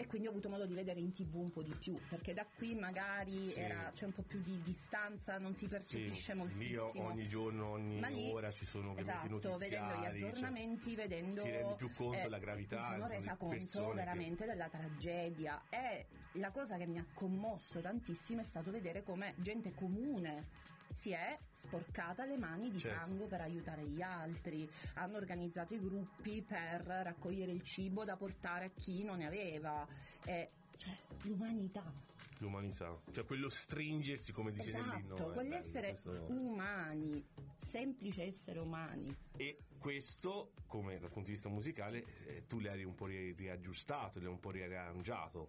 e 0.00 0.06
quindi 0.06 0.28
ho 0.28 0.30
avuto 0.30 0.48
modo 0.48 0.64
di 0.64 0.72
vedere 0.72 0.98
in 0.98 1.12
tv 1.12 1.34
un 1.34 1.50
po' 1.50 1.62
di 1.62 1.74
più, 1.78 1.94
perché 2.08 2.32
da 2.32 2.46
qui 2.46 2.74
magari 2.74 3.50
Sì. 3.50 3.60
era- 3.60 3.90
c'è 3.92 4.06
un 4.06 4.12
po' 4.12 4.22
più 4.22 4.40
di 4.40 4.62
distanza, 4.62 5.36
non 5.38 5.54
si 5.54 5.68
percepisce 5.68 6.32
Sì, 6.32 6.38
moltissimo. 6.38 6.88
Lì 6.88 6.98
ogni 6.98 7.28
giorno, 7.28 7.66
ogni 7.72 8.00
lì- 8.06 8.30
ora 8.32 8.50
ci 8.50 8.64
sono 8.64 8.96
esatto, 8.96 9.56
vedendo 9.58 9.92
gli 9.96 10.02
cioè, 10.02 10.06
aggiornamenti, 10.08 10.94
vedendo 10.94 11.42
ti 11.42 11.50
rendi 11.50 11.74
più 11.74 11.92
conto 11.92 12.16
eh, 12.18 12.22
della 12.22 12.38
gravità, 12.38 12.76
mi 12.78 12.94
sono 12.94 13.06
resa 13.08 13.36
conto 13.36 13.56
persone 13.56 13.88
che- 13.88 13.94
veramente 13.96 14.46
della 14.46 14.68
tragedia 14.70 15.62
e 15.68 16.06
la 16.34 16.50
cosa 16.50 16.78
che 16.78 16.86
mi 16.86 16.96
ha 16.98 17.04
commosso 17.12 17.80
tantissimo 17.80 18.40
è 18.40 18.44
stato 18.44 18.70
vedere 18.70 19.02
come 19.02 19.34
gente 19.36 19.74
comune 19.74 20.46
si 20.92 21.10
è 21.12 21.38
sporcata 21.50 22.24
le 22.24 22.36
mani 22.36 22.70
di 22.70 22.78
Certo. 22.78 22.98
fango 22.98 23.26
per 23.26 23.40
aiutare 23.40 23.86
gli 23.86 24.02
altri, 24.02 24.68
hanno 24.94 25.16
organizzato 25.16 25.74
i 25.74 25.80
gruppi 25.80 26.42
per 26.42 26.82
raccogliere 26.82 27.52
il 27.52 27.62
cibo 27.62 28.04
da 28.04 28.16
portare 28.16 28.66
a 28.66 28.70
chi 28.70 29.02
non 29.04 29.18
ne 29.18 29.26
aveva, 29.26 29.86
e, 30.24 30.50
cioè 30.76 30.94
l'umanità. 31.22 31.84
l'umanità, 32.38 32.98
cioè 33.12 33.24
quello 33.26 33.48
stringersi 33.50 34.32
come 34.32 34.50
dice. 34.50 34.68
Esatto, 34.78 35.30
è 35.30 35.34
quell'essere 35.34 36.00
bello, 36.02 36.24
questo- 36.24 36.32
umani, 36.42 37.24
semplice 37.56 38.22
essere 38.22 38.58
umani. 38.60 39.14
E 39.36 39.58
questo, 39.78 40.52
come 40.66 40.98
dal 40.98 41.10
punto 41.10 41.26
di 41.28 41.32
vista 41.32 41.48
musicale, 41.50 42.04
eh, 42.26 42.46
tu 42.46 42.58
l'hai 42.60 42.82
un 42.84 42.94
po' 42.94 43.06
ri- 43.06 43.32
riaggiustato, 43.32 44.18
l'hai 44.20 44.28
un 44.28 44.40
po' 44.40 44.50
riarrangiato. 44.50 45.48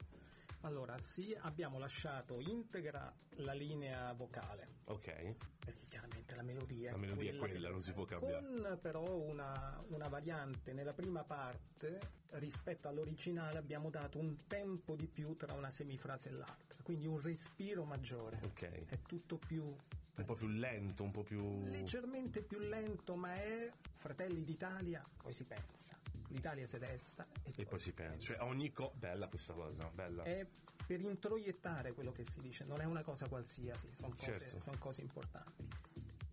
Allora, 0.64 0.98
sì, 1.00 1.36
abbiamo 1.42 1.80
lasciato 1.80 2.40
integra 2.40 3.12
la 3.38 3.54
linea 3.54 4.14
vocale, 4.14 4.68
Ok? 4.86 5.36
perché 5.60 5.86
chiaramente 5.86 6.36
la 6.36 6.44
melodia 6.44 6.92
La 6.92 6.98
melodia 6.98 7.32
è 7.32 7.38
quella, 7.38 7.68
che- 7.68 7.72
non 7.74 7.82
si 7.82 7.92
può 7.94 8.06
cambiare. 8.06 8.46
Con 8.46 8.80
però 8.80 9.04
una, 9.12 9.84
una 9.88 10.08
variante 10.08 10.74
nella 10.74 10.94
prima 10.94 11.24
parte 11.24 12.00
rispetto 12.34 12.88
all'originale 12.88 13.58
abbiamo 13.58 13.90
dato 13.90 14.20
un 14.20 14.46
tempo 14.48 14.96
di 14.96 15.08
più 15.08 15.36
tra 15.36 15.54
una 15.54 15.72
semifrase 15.72 16.30
e 16.30 16.34
l'altra, 16.34 16.78
quindi 16.84 17.08
un 17.08 17.20
respiro 17.20 17.84
maggiore. 17.84 18.40
Ok. 18.44 18.86
È 18.88 19.02
tutto 19.02 19.38
più 19.38 19.64
Un 19.64 20.26
po' 20.26 20.36
più 20.36 20.48
lento, 20.48 21.02
un 21.04 21.12
po' 21.12 21.24
più... 21.24 21.66
leggermente 21.70 22.44
più 22.44 22.60
lento, 22.60 23.16
ma 23.16 23.34
è 23.34 23.72
Fratelli 23.96 24.44
d'Italia, 24.44 25.04
come 25.18 25.34
si 25.34 25.44
pensa. 25.46 25.98
L'Italia 26.32 26.66
si 26.66 26.78
desta 26.80 27.28
e, 27.44 27.52
E 27.56 27.66
poi 27.66 27.80
si 27.80 27.92
pensa. 27.92 28.20
Cioè 28.34 28.42
ogni 28.42 28.72
cosa... 28.72 28.92
Bella 28.96 29.28
questa 29.28 29.54
cosa, 29.54 29.90
bella. 29.94 30.24
È 30.24 30.46
per 30.86 31.00
introiettare 31.02 31.94
quello 31.94 32.12
che 32.12 32.24
si 32.24 32.42
dice, 32.42 32.64
non 32.66 32.82
è 32.82 32.86
una 32.86 33.04
cosa 33.04 33.28
qualsiasi, 33.28 33.90
sono 33.94 34.16
cose, 34.16 34.38
Certo. 34.40 34.60
son 34.60 34.78
cose 34.78 35.02
importanti. 35.02 35.68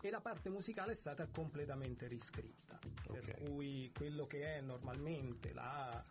e 0.01 0.11
la 0.11 0.21
parte 0.21 0.49
musicale 0.49 0.93
è 0.93 0.95
stata 0.95 1.27
completamente 1.27 2.07
riscritta, 2.07 2.79
Ok. 3.09 3.21
per 3.21 3.35
cui 3.43 3.91
quello 3.95 4.27
che 4.29 4.57
è 4.57 4.61
normalmente 4.61 5.53
la, 5.53 6.03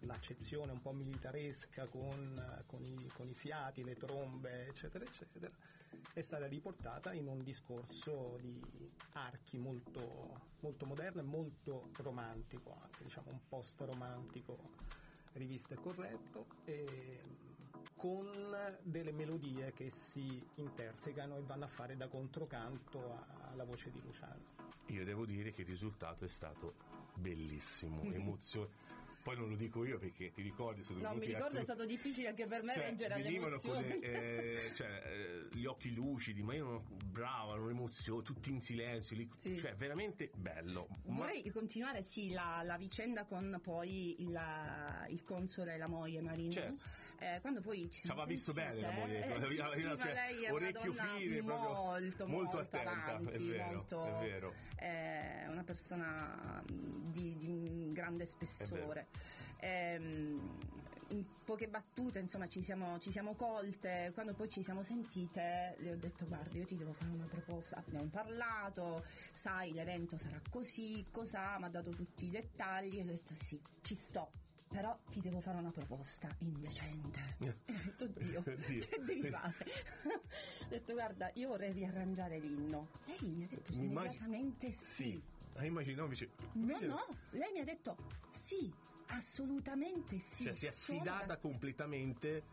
l'accezione 0.00 0.72
un 0.72 0.80
po' 0.80 0.92
militaresca 0.92 1.86
con, 1.86 2.62
con 2.66 2.84
i, 2.84 3.08
con 3.14 3.28
i 3.28 3.34
fiati, 3.34 3.84
le 3.84 3.94
trombe, 3.94 4.66
eccetera, 4.66 5.04
eccetera, 5.04 5.48
è 6.12 6.20
stata 6.20 6.46
riportata 6.46 7.12
in 7.12 7.26
un 7.26 7.42
discorso 7.42 8.38
di 8.40 8.60
archi 9.12 9.58
molto, 9.58 10.50
molto 10.60 10.86
moderno 10.86 11.20
e 11.20 11.24
molto 11.24 11.90
romantico, 11.98 12.76
anche 12.82 13.04
diciamo 13.04 13.30
un 13.30 13.40
post-romantico 13.48 14.58
rivisto 15.32 15.74
e 15.74 15.76
corretto. 15.76 16.46
E, 16.64 17.20
con 18.02 18.26
delle 18.82 19.12
melodie 19.12 19.72
che 19.72 19.88
si 19.88 20.44
intersecano 20.56 21.36
e 21.36 21.42
vanno 21.42 21.66
a 21.66 21.68
fare 21.68 21.96
da 21.96 22.08
controcanto 22.08 23.24
alla 23.52 23.62
voce 23.62 23.92
di 23.92 24.00
Luciano. 24.02 24.42
Io 24.86 25.04
devo 25.04 25.24
dire 25.24 25.52
che 25.52 25.60
il 25.60 25.68
risultato 25.68 26.24
è 26.24 26.28
stato 26.28 26.74
bellissimo, 27.14 28.02
emozio- 28.10 28.70
Poi 29.22 29.36
non 29.36 29.50
lo 29.50 29.54
dico 29.56 29.84
io 29.84 29.98
perché 29.98 30.32
ti 30.32 30.42
ricordi 30.42 30.82
sono 30.82 30.98
No, 31.00 31.14
mi 31.14 31.20
ricordo 31.26 31.44
è 31.44 31.48
attori- 31.60 31.64
stato 31.64 31.86
difficile 31.86 32.28
anche 32.28 32.46
per 32.46 32.62
me 32.64 32.72
cioè, 32.72 32.88
leggere 32.88 33.14
alle 33.14 33.28
emozioni. 33.28 33.88
le, 33.88 34.00
eh, 34.00 34.74
cioè, 34.74 35.02
eh, 35.06 35.48
gli 35.56 35.64
occhi 35.64 35.92
lucidi, 35.94 36.42
ma 36.42 36.54
io 36.54 36.64
non 36.64 36.82
brava, 37.04 37.54
non 37.54 37.70
emozione, 37.70 38.22
tutti 38.22 38.50
in 38.50 38.60
silenzio, 38.60 39.16
lì- 39.16 39.30
Sì. 39.36 39.56
cioè 39.58 39.76
veramente 39.76 40.30
bello. 40.34 40.88
Ma- 41.04 41.18
Vorrei 41.18 41.48
continuare, 41.50 42.02
sì, 42.02 42.30
la, 42.32 42.62
la 42.64 42.76
vicenda 42.76 43.24
con 43.24 43.60
poi 43.62 44.20
il, 44.22 44.40
il 45.10 45.22
console 45.22 45.74
e 45.74 45.78
la 45.78 45.86
moglie 45.86 46.20
Marino. 46.20 46.50
Certo. 46.50 46.82
Eh, 47.20 47.38
quando 47.40 47.60
poi 47.60 47.88
ci 47.88 48.00
Ci 48.00 48.08
aveva 48.08 48.26
visto 48.26 48.52
bene 48.52 48.80
la 48.80 48.90
moglie, 48.90 49.18
eh, 49.20 49.22
sì, 49.52 49.60
aveva- 49.60 49.76
sì, 49.76 49.82
cioè, 49.82 49.96
ma 49.96 50.12
lei 50.12 50.42
è 50.42 50.48
una 50.50 50.52
orecchio 50.54 50.92
donna 50.92 51.12
fine, 51.14 51.40
molto, 51.42 51.64
molto 51.64 52.26
molto 52.26 52.58
attenta, 52.58 52.90
avanti, 52.90 53.32
è 53.34 53.38
vero, 53.38 53.72
molto, 53.72 54.04
è 54.04 54.26
vero. 54.28 54.54
eh, 54.80 55.46
una 55.48 55.62
persona 55.62 56.64
di, 56.66 57.36
di 57.38 57.90
grande 57.92 58.26
spessore. 58.26 59.06
Ehm, 59.60 60.58
in 61.08 61.24
poche 61.44 61.68
battute, 61.68 62.18
insomma, 62.18 62.48
ci 62.48 62.62
siamo, 62.62 62.98
ci 62.98 63.10
siamo 63.10 63.34
colte. 63.34 64.10
Quando 64.14 64.32
poi 64.34 64.48
ci 64.48 64.62
siamo 64.62 64.82
sentite, 64.82 65.76
le 65.78 65.92
ho 65.92 65.96
detto: 65.96 66.26
Guarda, 66.26 66.56
io 66.56 66.64
ti 66.64 66.76
devo 66.76 66.92
fare 66.92 67.10
una 67.10 67.26
proposta. 67.26 67.76
Abbiamo 67.76 68.06
parlato, 68.08 69.04
sai, 69.32 69.72
l'evento 69.72 70.16
sarà 70.16 70.40
così, 70.50 71.04
cos'ha, 71.10 71.58
mi 71.58 71.64
ha 71.64 71.68
dato 71.68 71.90
tutti 71.90 72.26
i 72.26 72.30
dettagli. 72.30 72.98
E 72.98 73.02
ho 73.02 73.06
detto: 73.06 73.34
Sì, 73.34 73.60
ci 73.82 73.94
sto. 73.94 74.30
Però 74.68 74.98
ti 75.06 75.20
devo 75.20 75.38
fare 75.40 75.58
una 75.58 75.70
proposta 75.70 76.34
indecente. 76.38 77.20
E 77.66 77.74
ho 77.74 77.80
detto, 77.84 78.06
Dio, 78.06 78.42
Dio. 78.66 78.86
che 78.86 79.02
devi 79.04 79.28
fare? 79.28 79.54
ho 80.64 80.68
detto, 80.68 80.92
guarda, 80.94 81.30
io 81.34 81.48
vorrei 81.48 81.72
riarrangiare 81.72 82.38
l'inno. 82.38 82.88
Lei 83.04 83.18
mi 83.30 83.44
ha 83.44 83.48
detto 83.48 83.70
immagino- 83.72 84.00
immediatamente 84.00 84.70
sì. 84.70 84.84
Sì, 84.84 85.22
ah, 85.56 85.66
immagino, 85.66 86.04
invece, 86.04 86.30
No, 86.54 86.78
no, 86.80 87.06
lei 87.32 87.52
mi 87.52 87.58
ha 87.60 87.64
detto 87.64 87.96
sì, 88.30 88.72
assolutamente 89.16 90.18
sì. 90.18 90.44
cioè 90.44 90.52
si 90.52 90.66
è 90.66 90.68
affidata 90.70 91.26
da- 91.26 91.36
completamente, 91.38 92.44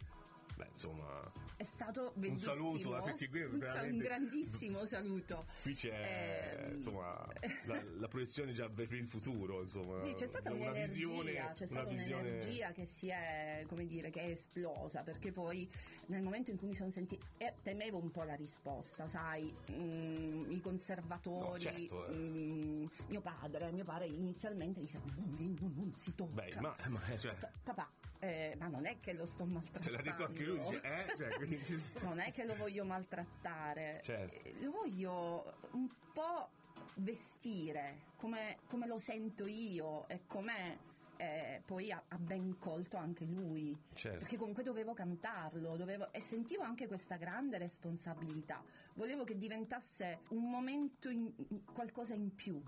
beh 0.60 0.68
insomma, 0.74 1.32
È 1.56 1.64
stato 1.64 2.12
bellissimo. 2.16 2.52
saluto, 2.54 2.98
eh, 2.98 3.02
perché 3.02 3.30
qui 3.30 3.40
è 3.40 3.46
un, 3.46 3.54
un 3.54 3.60
veramente- 3.60 4.04
grandissimo 4.04 4.86
saluto. 4.86 5.46
qui 5.62 5.74
c'è 5.74 6.66
Ehm, 6.70 6.76
insomma 6.76 7.26
la, 7.66 7.82
la 7.98 8.08
proiezione 8.10 8.52
già 8.52 8.68
per 8.70 8.92
il 8.94 9.08
futuro, 9.08 9.62
insomma, 9.62 10.02
c'è 10.14 10.28
stata 10.28 10.52
una 10.52 10.70
un'energia, 10.70 10.92
visione, 10.94 11.32
c'è 11.32 11.40
una 11.40 11.54
stata 11.54 11.84
visione- 11.90 12.22
un'energia 12.30 12.72
che 12.74 12.86
si 12.86 13.08
è, 13.08 13.64
come 13.68 13.86
dire, 13.86 14.10
che 14.10 14.22
è 14.22 14.30
esplosa, 14.32 15.02
perché 15.04 15.32
poi 15.32 15.70
nel 16.08 16.22
momento 16.24 16.52
in 16.52 16.58
cui 16.58 16.68
mi 16.68 16.76
sono 16.76 16.90
sentita, 16.92 17.26
eh, 17.38 17.54
temevo 17.64 17.98
un 17.98 18.12
po' 18.12 18.24
la 18.24 18.36
risposta, 18.36 19.08
sai, 19.08 19.54
mm, 19.72 20.52
i 20.52 20.60
conservatori, 20.60 21.48
No, 21.50 21.58
certo, 21.60 22.08
eh. 22.08 22.12
mm, 22.14 22.86
mio 23.08 23.22
padre, 23.22 23.72
mio 23.72 23.86
padre 23.86 24.08
inizialmente 24.08 24.82
diceva, 24.82 25.06
no, 25.16 25.26
Lino, 25.38 25.72
non 25.76 25.94
si 25.96 26.14
tocca. 26.16 26.34
Beh, 26.42 26.56
ma, 26.60 26.76
ma 26.88 27.00
cioè, 27.18 27.34
Pa- 27.36 27.52
Papà, 27.64 27.90
eh, 28.20 28.56
ma 28.60 28.68
non 28.68 28.86
è 28.86 29.00
che 29.00 29.14
lo 29.14 29.26
sto 29.26 29.46
maltrattando. 29.46 29.88
ce 29.88 29.92
l'ha 29.92 30.02
detto 30.02 30.26
anche 30.26 30.44
lui, 30.44 30.60
eh, 30.60 31.14
cioè, 31.18 31.36
quindi- 31.36 31.84
Non 32.02 32.20
è 32.20 32.32
che 32.32 32.46
lo 32.46 32.56
voglio 32.56 32.84
maltrattare, 32.86 34.00
Certo. 34.04 34.46
Eh, 34.48 34.56
lo 34.62 34.72
voglio 34.72 35.54
un 35.72 35.88
po' 36.14 36.50
vestire 36.96 38.08
come, 38.18 38.58
come 38.68 38.88
lo 38.88 39.00
sento 39.00 39.46
io 39.46 40.08
e 40.10 40.22
come 40.28 40.88
eh, 41.18 41.62
poi 41.66 41.92
ha, 41.92 42.02
ha 42.08 42.18
ben 42.18 42.58
colto 42.60 42.96
anche 42.98 43.26
lui. 43.26 43.78
Certo. 43.94 44.20
Perché 44.20 44.38
comunque 44.38 44.64
dovevo 44.64 44.94
cantarlo 44.94 45.76
dovevo- 45.76 46.12
e 46.14 46.22
sentivo 46.22 46.64
anche 46.64 46.88
questa 46.88 47.18
grande 47.18 47.58
responsabilità. 47.58 48.64
Volevo 48.94 49.26
che 49.26 49.38
diventasse 49.38 50.20
un 50.30 50.50
momento, 50.50 51.10
in- 51.10 51.32
qualcosa 51.74 52.14
in 52.14 52.34
più. 52.34 52.62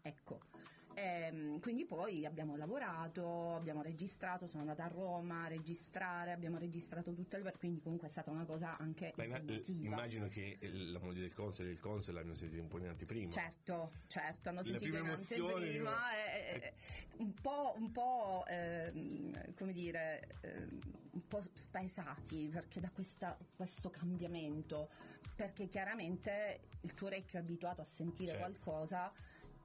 Ecco. 0.00 0.40
Ehm, 1.00 1.60
quindi 1.60 1.84
poi 1.84 2.26
abbiamo 2.26 2.56
lavorato, 2.56 3.54
abbiamo 3.54 3.82
registrato, 3.82 4.48
sono 4.48 4.62
andata 4.62 4.82
a 4.84 4.88
Roma 4.88 5.44
a 5.44 5.48
registrare, 5.48 6.32
abbiamo 6.32 6.58
registrato 6.58 7.12
tutto 7.14 7.36
il 7.36 7.52
quindi 7.56 7.80
comunque 7.80 8.08
è 8.08 8.10
stata 8.10 8.32
una 8.32 8.44
cosa 8.44 8.76
anche 8.78 9.12
Ma 9.16 9.24
impegnativa. 9.24 9.86
immagino 9.86 10.26
che 10.28 10.58
il- 10.60 10.90
la 10.90 10.98
moglie 10.98 11.20
del 11.20 11.32
console 11.32 11.68
e 11.68 11.72
il 11.72 11.78
console 11.80 12.16
l'abbiano 12.16 12.36
sentito 12.36 12.60
un 12.62 12.68
po' 12.68 12.78
in 12.78 12.88
anteprima. 12.88 13.30
Certo, 13.30 13.92
certo, 14.08 14.48
hanno 14.48 14.62
sentito 14.64 14.96
in 14.96 15.06
anteprima, 15.06 16.16
eh, 16.16 16.60
eh, 16.60 16.72
un 17.18 17.32
po', 17.34 17.74
un 17.76 17.92
po' 17.92 18.44
ehm, 18.48 19.54
come 19.54 19.72
dire, 19.72 20.28
ehm, 20.40 20.80
un 21.12 21.26
po' 21.28 21.40
spaesati 21.54 22.48
perché 22.52 22.80
da 22.80 22.90
questa- 22.90 23.36
questo 23.54 23.88
cambiamento, 23.88 24.88
perché 25.36 25.68
chiaramente 25.68 26.60
il 26.80 26.94
tuo 26.94 27.06
orecchio 27.06 27.38
è 27.38 27.42
abituato 27.42 27.80
a 27.82 27.84
sentire 27.84 28.32
Certo. 28.32 28.42
qualcosa 28.42 29.12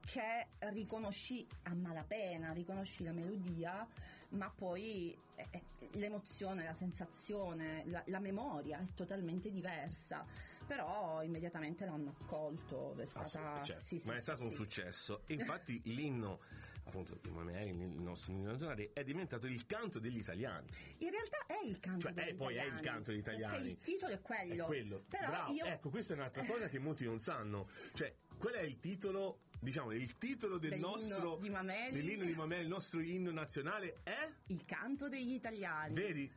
che 0.04 0.46
riconosci 0.70 1.46
a 1.64 1.74
malapena, 1.74 2.52
riconosci 2.52 3.04
la 3.04 3.12
melodia, 3.12 3.86
ma 4.30 4.50
poi 4.50 5.16
eh, 5.36 5.46
eh, 5.50 5.62
l'emozione, 5.92 6.64
la 6.64 6.72
sensazione, 6.72 7.84
la, 7.86 8.02
la 8.06 8.18
memoria 8.20 8.78
è 8.80 8.86
totalmente 8.94 9.50
diversa. 9.50 10.26
Però 10.66 11.22
immediatamente 11.22 11.84
l'hanno 11.84 12.14
accolto, 12.18 12.94
è 12.98 13.04
stata 13.04 13.26
Assolut- 13.26 13.64
certo, 13.64 13.82
sì, 13.82 13.98
sì, 13.98 14.06
ma 14.08 14.14
è 14.14 14.16
sì, 14.16 14.22
stato 14.22 14.42
un 14.44 14.50
sì. 14.50 14.54
successo. 14.56 15.22
E 15.26 15.34
infatti 15.34 15.80
l'inno 15.92 16.40
appunto 16.86 17.18
di 17.20 17.30
Mameli, 17.30 17.70
il 17.70 18.00
nostro 18.02 18.32
inno 18.32 18.50
nazionale, 18.50 18.90
è 18.92 19.02
diventato 19.04 19.46
il 19.46 19.64
canto 19.66 19.98
degli 19.98 20.18
italiani. 20.18 20.68
In 20.98 21.10
realtà 21.10 21.46
è 21.46 21.64
il 21.64 21.80
canto 21.80 22.00
Cioè, 22.00 22.12
degli 22.12 22.28
è- 22.28 22.34
poi 22.34 22.54
è 22.56 22.60
il 22.60 22.66
italiani, 22.66 22.82
canto 22.82 23.10
degli 23.10 23.20
italiani. 23.20 23.68
il 23.70 23.78
titolo 23.78 24.12
è 24.12 24.20
quello. 24.20 24.62
È 24.64 24.66
quello. 24.66 25.04
Però 25.08 25.26
Bravo. 25.26 25.52
io 25.52 25.64
Ecco, 25.64 25.88
questa 25.90 26.12
è 26.12 26.16
un'altra 26.16 26.44
cosa 26.44 26.68
che 26.68 26.78
molti 26.78 27.04
non 27.04 27.20
sanno. 27.20 27.68
Cioè, 27.94 28.14
qual 28.38 28.54
è 28.54 28.62
il 28.62 28.78
titolo, 28.80 29.40
diciamo, 29.64 29.90
il 29.92 30.16
titolo 30.18 30.58
del 30.58 30.70
Dell'inno 30.70 30.88
nostro 30.90 31.36
di 31.40 31.50
Mameli. 31.50 31.92
dell'inno 31.92 32.24
di 32.24 32.34
Mameli, 32.34 32.62
il 32.62 32.68
nostro 32.68 33.00
inno 33.00 33.32
nazionale 33.32 33.98
è 34.04 34.30
il 34.46 34.64
canto 34.64 35.08
degli 35.08 35.32
italiani. 35.32 35.94
Vedi? 35.94 36.30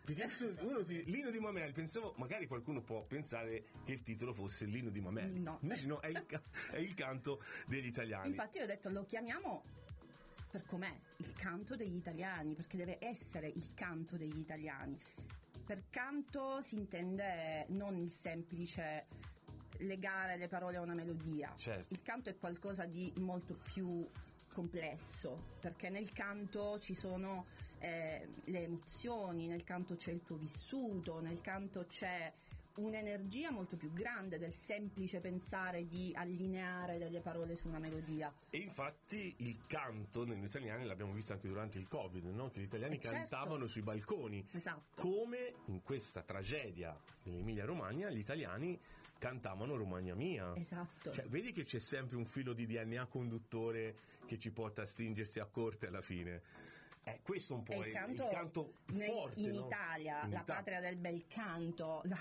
Uno 0.62 0.84
si- 0.84 1.03
l'inno 1.05 1.29
di 1.29 1.39
Mameli, 1.39 1.72
pensavo, 1.74 2.13
magari 2.17 2.48
qualcuno 2.48 2.81
può 2.81 3.03
pensare 3.03 3.65
che 3.84 3.91
il 3.91 4.03
titolo 4.03 4.34
fosse 4.34 4.65
l'inno 4.65 4.89
di 4.89 5.01
Mameli. 5.01 5.39
No. 5.39 5.60
Invece 5.62 5.86
no, 5.86 6.00
è 6.00 6.07
il, 6.07 6.25
è 6.72 6.77
il 6.77 6.93
canto 6.96 7.43
degli 7.67 7.86
italiani. 7.88 8.29
Infatti 8.29 8.57
io 8.57 8.63
ho 8.63 8.67
detto 8.67 8.89
lo 8.89 9.05
chiamiamo 9.05 9.63
per 10.50 10.63
com'è, 10.65 10.96
il 11.17 11.34
canto 11.34 11.75
degli 11.75 11.96
italiani, 11.96 12.55
perché 12.55 12.77
deve 12.77 12.98
essere 13.01 13.48
il 13.48 13.74
canto 13.74 14.15
degli 14.15 14.39
italiani. 14.39 14.98
Per 15.65 15.84
canto 15.89 16.62
si 16.62 16.75
intende 16.75 17.65
non 17.69 17.98
il 17.98 18.10
semplice 18.12 19.05
legare 19.79 20.38
le 20.38 20.48
parole 20.48 20.77
a 20.77 20.81
una 20.81 20.93
melodia. 20.93 21.53
Certo. 21.55 21.93
Il 21.93 22.01
canto 22.01 22.29
è 22.29 22.38
qualcosa 22.38 22.86
di 22.86 23.12
molto 23.17 23.55
più 23.55 24.07
complesso, 24.51 25.55
perché 25.60 25.89
nel 25.89 26.12
canto 26.12 26.79
ci 26.79 26.96
sono 26.96 27.46
eh, 27.79 28.27
le 28.46 28.63
emozioni, 28.63 29.48
nel 29.48 29.63
canto 29.63 29.96
c'è 29.96 30.12
il 30.12 30.24
tuo 30.24 30.38
vissuto, 30.38 31.19
nel 31.19 31.41
canto 31.41 31.86
c'è 31.86 32.31
un'energia 32.77 33.51
molto 33.51 33.75
più 33.75 33.91
grande 33.91 34.38
del 34.38 34.53
semplice 34.53 35.19
pensare 35.19 35.88
di 35.88 36.12
allineare 36.15 36.98
delle 36.98 37.22
parole 37.22 37.55
su 37.55 37.67
una 37.67 37.79
melodia. 37.79 38.31
E 38.50 38.57
infatti 38.57 39.34
il 39.38 39.65
canto 39.65 40.25
noi 40.25 40.43
italiani 40.43 40.86
l'abbiamo 40.86 41.13
visto 41.13 41.34
anche 41.34 41.48
durante 41.48 41.77
il 41.79 41.88
Covid, 41.88 42.25
no? 42.25 42.50
che 42.50 42.60
gli 42.60 42.63
italiani 42.65 42.96
Eh, 42.98 43.00
certo. 43.00 43.17
cantavano 43.17 43.67
sui 43.67 43.81
balconi. 43.81 44.48
Esatto. 44.51 45.01
Come 45.01 45.53
in 45.65 45.81
questa 45.81 46.22
tragedia 46.22 46.96
dell'Emilia 47.24 47.65
Romagna 47.65 48.10
gli 48.10 48.19
italiani 48.19 48.79
cantavano 49.18 49.76
Romagna 49.76 50.16
Mia. 50.16 50.56
Esatto. 50.56 51.12
Cioè, 51.12 51.26
vedi 51.28 51.52
che 51.52 51.64
c'è 51.64 51.80
sempre 51.80 52.18
un 52.18 52.26
filo 52.26 52.54
di 52.54 52.66
DNA 52.66 53.06
conduttore 53.08 53.96
che 54.26 54.38
ci 54.38 54.52
porta 54.52 54.82
a 54.82 54.86
stringersi 54.86 55.40
a 55.40 55.46
corte 55.46 55.88
alla 55.88 56.02
fine. 56.02 56.42
Eh, 57.04 57.22
questo 57.24 57.54
un 57.54 57.64
po' 57.64 57.82
è 57.82 57.88
il 57.88 57.94
canto, 57.94 58.24
il 58.24 58.30
canto 58.30 58.74
forte, 58.86 59.40
in 59.40 59.52
no? 59.52 59.66
Italia, 59.68 60.24
In 60.26 60.32
la 60.32 60.40
Italia. 60.42 60.44
patria 60.44 60.80
del 60.82 60.98
bel 60.98 61.26
canto, 61.28 62.02
la, 62.04 62.18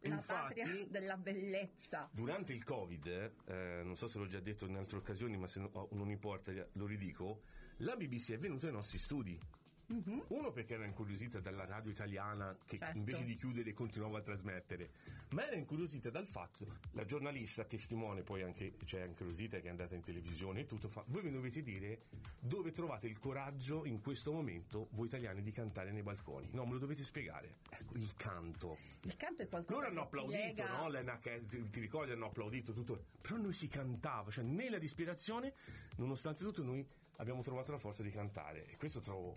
la 0.00 0.14
Infatti- 0.14 0.60
patria 0.60 0.86
della 0.88 1.16
bellezza. 1.18 2.08
Durante 2.10 2.54
il 2.54 2.64
Covid, 2.64 3.06
eh, 3.44 3.82
non 3.84 3.94
so 3.94 4.08
se 4.08 4.16
l'ho 4.18 4.26
già 4.26 4.40
detto 4.40 4.64
in 4.64 4.76
altre 4.76 4.96
occasioni, 4.96 5.36
ma 5.36 5.46
se 5.46 5.60
no- 5.60 5.68
oh, 5.72 5.88
non 5.92 6.08
importa, 6.08 6.50
lo 6.72 6.86
ridico, 6.86 7.42
la 7.78 7.94
BBC 7.94 8.30
è 8.32 8.38
venuta 8.38 8.66
ai 8.68 8.72
nostri 8.72 8.96
studi. 8.96 9.38
Mhm. 9.86 10.24
Uno 10.28 10.52
perché 10.52 10.74
era 10.74 10.84
incuriosita 10.86 11.40
dalla 11.40 11.64
radio 11.66 11.90
italiana 11.90 12.56
che 12.64 12.78
Certo. 12.78 12.96
invece 12.96 13.24
di 13.24 13.36
chiudere 13.36 13.72
continuava 13.74 14.18
a 14.18 14.22
trasmettere, 14.22 14.90
ma 15.30 15.46
era 15.46 15.56
incuriosita 15.56 16.08
dal 16.08 16.26
fatto, 16.26 16.66
la 16.92 17.04
giornalista 17.04 17.64
testimone 17.64 18.22
poi 18.22 18.42
anche, 18.42 18.74
cioè 18.84 19.04
incuriosita 19.04 19.58
che 19.60 19.66
è 19.66 19.70
andata 19.70 19.94
in 19.94 20.02
televisione 20.02 20.60
e 20.60 20.66
tutto, 20.66 20.88
fa, 20.88 21.04
voi 21.08 21.22
mi 21.22 21.30
dovete 21.30 21.62
dire 21.62 22.02
dove 22.40 22.72
trovate 22.72 23.06
il 23.06 23.18
coraggio 23.18 23.84
in 23.84 24.00
questo 24.00 24.32
momento, 24.32 24.88
voi 24.92 25.06
italiani, 25.06 25.42
di 25.42 25.50
cantare 25.52 25.92
nei 25.92 26.02
balconi. 26.02 26.48
No, 26.52 26.64
me 26.64 26.72
lo 26.72 26.78
dovete 26.78 27.02
spiegare. 27.04 27.56
Ecco, 27.68 27.94
il 27.96 28.14
canto. 28.16 28.78
Il 29.02 29.16
canto 29.16 29.42
è 29.42 29.48
qualcosa 29.48 29.74
Loro 29.78 29.90
hanno 29.90 30.02
applaudito, 30.02 30.38
lega- 30.38 30.76
no? 30.78 30.88
Lena, 30.88 31.18
che, 31.18 31.44
ti 31.46 31.68
ti 31.68 31.80
ricordi, 31.80 32.12
hanno 32.12 32.26
applaudito 32.26 32.72
tutto. 32.72 33.04
Però 33.20 33.36
noi 33.36 33.52
si 33.52 33.68
cantava, 33.68 34.30
cioè 34.30 34.44
nella 34.44 34.78
disperazione, 34.78 35.52
nonostante 35.96 36.44
tutto, 36.44 36.62
noi 36.62 36.86
abbiamo 37.16 37.42
trovato 37.42 37.72
la 37.72 37.78
forza 37.78 38.02
di 38.02 38.10
cantare. 38.10 38.66
E 38.66 38.76
questo 38.76 39.00
trovo 39.00 39.34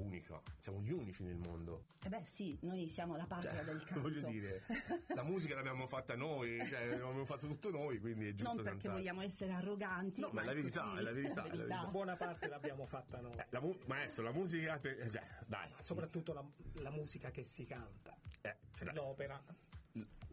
unico. 0.00 0.42
Siamo 0.60 0.80
gli 0.80 0.90
unici 0.90 1.22
nel 1.22 1.36
mondo. 1.36 1.84
Eh 2.02 2.08
beh 2.08 2.24
sì, 2.24 2.56
noi 2.62 2.88
siamo 2.88 3.14
la 3.16 3.26
patria 3.26 3.54
Cioè, 3.54 3.64
del 3.64 3.82
canto. 3.84 4.00
voglio 4.00 4.26
dire, 4.28 4.62
la 5.14 5.22
musica 5.22 5.54
l'abbiamo 5.54 5.86
fatta 5.86 6.16
noi, 6.16 6.58
cioè, 6.66 6.88
l'abbiamo 6.88 7.24
fatto 7.24 7.46
tutto 7.46 7.70
noi, 7.70 7.98
quindi 8.00 8.26
è 8.28 8.34
giusto 8.34 8.54
non 8.54 8.56
perché 8.56 8.70
cantare. 8.88 8.94
vogliamo 8.98 9.20
essere 9.22 9.52
arroganti, 9.52 10.20
No, 10.20 10.30
ma 10.32 10.42
è 10.42 10.44
la 10.46 10.52
verità, 10.52 10.82
così, 10.82 10.98
è 10.98 11.02
la 11.02 11.12
verità, 11.12 11.44
è 11.44 11.48
la 11.48 11.54
verità. 11.56 11.84
Buona 11.86 12.16
parte 12.16 12.48
l'abbiamo 12.48 12.86
fatta 12.86 13.20
noi. 13.20 13.36
Eh, 13.36 13.46
la 13.50 13.60
mu- 13.60 13.78
maestro, 13.86 14.24
la 14.24 14.32
musica, 14.32 14.78
per- 14.78 15.08
cioè, 15.10 15.22
dai. 15.46 15.70
Soprattutto 15.78 16.32
la, 16.32 16.44
la 16.82 16.90
musica 16.90 17.30
che 17.30 17.44
si 17.44 17.64
canta. 17.64 18.16
Eh, 18.40 18.56
Cioè, 18.76 18.92
l'opera, 18.92 19.40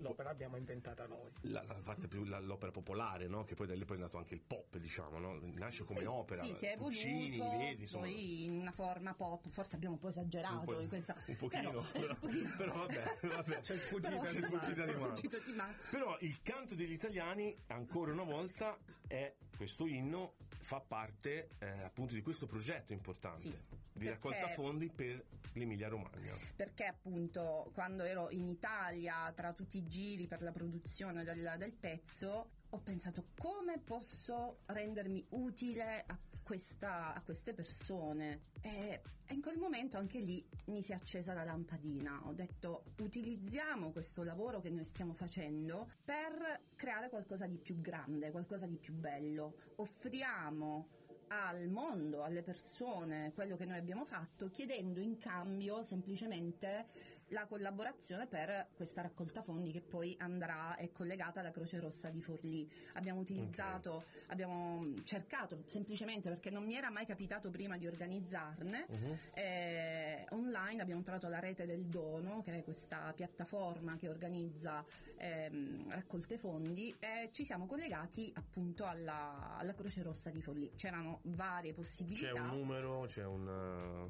l'opera 0.02 0.30
l'abbiamo 0.30 0.58
inventata 0.58 1.06
noi. 1.08 1.30
La, 1.42 1.64
la 1.64 1.74
parte 1.84 2.08
più 2.08 2.24
la- 2.26 2.40
l'opera 2.40 2.72
popolare, 2.72 3.28
no? 3.28 3.44
Che 3.46 3.56
poi 3.56 3.68
da 3.68 3.74
lì 3.74 3.86
poi 3.86 3.98
è 3.98 4.00
nato 4.00 4.18
anche 4.18 4.34
il 4.34 4.42
pop, 4.42 4.78
diciamo, 4.78 5.18
no? 5.20 5.40
Nasce 5.54 5.84
come 5.84 6.00
Sì, 6.02 6.06
opera. 6.06 6.44
Sì, 6.44 6.54
si 6.54 6.66
è 6.66 6.76
Puccini, 6.78 7.36
evoluto, 7.38 7.58
vedi, 7.58 7.82
insomma. 7.82 8.04
poi 8.06 8.44
in 8.46 8.60
una 8.60 8.72
forma 8.72 9.14
pop, 9.14 9.48
forse 9.50 9.76
abbiamo 9.76 9.96
un 9.96 10.00
po' 10.02 10.10
esagerato 10.10 10.60
un, 10.60 10.66
po'- 10.66 10.80
in 10.80 10.88
questa... 10.90 11.16
un 11.28 11.36
pochino, 11.38 11.72
però, 11.94 12.16
però, 12.16 12.16
però 12.58 12.74
vabbè, 12.86 13.18
vabbè. 13.22 13.62
C'è 13.62 13.78
sfuggita 13.78 14.10
Però- 14.10 14.22
di 14.22 14.28
C'è 14.28 14.42
sfuggita 14.42 14.86
di 14.86 14.92
È 14.92 14.96
mano. 14.98 15.16
sfuggito 15.16 15.40
di 15.46 15.54
mano. 15.54 15.74
Però 15.90 16.18
il 16.22 16.42
canto 16.42 16.76
degli 16.76 16.92
italiani, 16.94 17.56
ancora 17.68 18.12
una 18.12 18.24
volta, 18.24 18.78
è 19.08 19.34
questo 19.56 19.86
inno 19.86 20.36
fa 20.64 20.80
parte 20.80 21.50
eh, 21.60 21.68
appunto 21.84 22.14
di 22.14 22.22
questo 22.22 22.46
progetto 22.46 22.94
importante 22.94 23.40
Sì, 23.40 23.50
di 23.50 23.58
perché- 23.94 24.10
raccolta 24.10 24.48
fondi 24.50 24.90
per 24.90 25.24
l'Emilia 25.54 25.88
Romagna. 25.90 26.34
perché 26.56 26.86
appunto 26.86 27.70
quando 27.74 28.04
ero 28.04 28.30
in 28.30 28.48
Italia 28.48 29.32
tra 29.36 29.54
tutti 29.54 29.78
i 29.78 29.88
giri 29.92 30.26
per 30.26 30.42
la 30.42 30.54
produzione 30.54 31.26
del, 31.26 31.56
del 31.58 31.74
pezzo 31.74 32.52
ho 32.70 32.80
pensato 32.80 33.26
come 33.38 33.78
posso 33.78 34.60
rendermi 34.68 35.26
utile 35.32 36.06
a, 36.08 36.18
questa- 36.42 37.14
a 37.14 37.22
queste 37.22 37.54
persone. 37.54 38.44
E, 38.62 39.02
e 39.26 39.34
in 39.34 39.42
quel 39.42 39.58
momento 39.58 39.98
anche 39.98 40.20
lì 40.20 40.48
mi 40.68 40.82
si 40.82 40.94
è 40.94 40.96
accesa 40.96 41.34
la 41.34 41.44
lampadina. 41.44 42.22
Ho 42.26 42.32
detto 42.32 42.86
utilizziamo 43.00 43.92
questo 43.92 44.24
lavoro 44.24 44.62
che 44.62 44.70
noi 44.70 44.86
stiamo 44.86 45.14
facendo 45.14 45.92
per 46.06 46.62
creare 46.76 47.10
qualcosa 47.10 47.46
di 47.46 47.58
più 47.58 47.82
grande 47.82 48.32
qualcosa 48.32 48.66
di 48.66 48.78
più 48.78 48.94
bello. 48.94 49.56
Offriamo 49.76 50.88
al 51.28 51.68
mondo, 51.68 52.24
alle 52.24 52.42
persone, 52.42 53.32
quello 53.34 53.56
che 53.56 53.66
noi 53.66 53.78
abbiamo 53.78 54.06
fatto, 54.06 54.50
chiedendo 54.50 55.00
in 55.00 55.18
cambio 55.18 55.82
semplicemente 55.84 56.88
la 57.32 57.46
collaborazione 57.46 58.28
per 58.28 58.68
questa 58.76 59.02
raccolta 59.02 59.42
fondi 59.42 59.72
che 59.72 59.82
poi 59.82 60.16
andrà 60.20 60.76
è 60.76 60.92
collegata 60.92 61.40
alla 61.40 61.52
Croce 61.52 61.80
Rossa 61.80 62.10
di 62.10 62.22
Forlì. 62.22 62.70
Abbiamo 62.94 63.20
utilizzato, 63.20 64.04
abbiamo 64.28 64.86
cercato 65.04 65.64
semplicemente 65.66 66.30
perché 66.30 66.50
non 66.50 66.66
mi 66.66 66.76
era 66.76 66.90
mai 66.90 67.06
capitato 67.06 67.50
prima 67.50 67.78
di 67.78 67.88
organizzarne. 67.88 68.86
Mhm. 68.88 69.20
eh, 69.34 70.26
online 70.30 70.82
abbiamo 70.82 71.02
trovato 71.02 71.28
la 71.28 71.40
rete 71.40 71.66
del 71.66 71.86
dono, 71.86 72.42
che 72.42 72.58
è 72.58 72.64
questa 72.64 73.12
piattaforma 73.16 73.98
che 73.98 74.10
organizza 74.10 74.84
ehm, 75.18 75.90
raccolte 75.90 76.38
fondi 76.38 76.94
e 77.00 77.30
ci 77.32 77.46
siamo 77.46 77.66
collegati 77.66 78.32
appunto 78.36 78.86
alla, 78.86 79.58
alla 79.58 79.74
Croce 79.74 80.02
Rossa 80.04 80.30
di 80.30 80.42
Forlì. 80.42 80.72
C'erano 80.76 81.20
varie 81.24 81.72
C'è 81.72 81.78
possibilità, 81.78 82.42
un 82.42 82.48
numero, 82.48 83.06
c'è 83.06 83.26
un... 83.26 84.10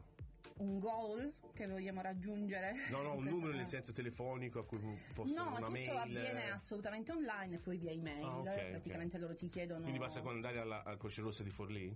un 0.57 0.79
goal 0.79 1.33
che 1.53 1.67
vogliamo 1.67 2.01
raggiungere. 2.01 2.73
No, 2.89 3.01
no, 3.01 3.13
un 3.15 3.23
numero 3.23 3.55
nel 3.55 3.67
senso 3.67 3.91
telefonico 3.91 4.59
a 4.59 4.65
cui 4.65 4.79
posso 5.13 5.33
No, 5.33 5.47
una 5.47 5.55
tutto 5.57 5.71
mail. 5.71 5.89
avviene 5.97 6.49
assolutamente 6.51 7.11
online 7.11 7.55
e 7.55 7.59
poi 7.59 7.77
via 7.77 7.91
email. 7.91 8.23
Ah, 8.25 8.37
ok, 8.39 8.69
Praticamente 8.69 9.17
loro 9.17 9.35
ti 9.35 9.49
chiedono. 9.49 9.81
Quindi 9.81 9.99
basta 9.99 10.21
andare 10.21 10.59
alla, 10.59 10.83
alla 10.83 10.97
Croce 10.97 11.21
Rossa 11.21 11.43
di 11.43 11.49
Forlì? 11.49 11.95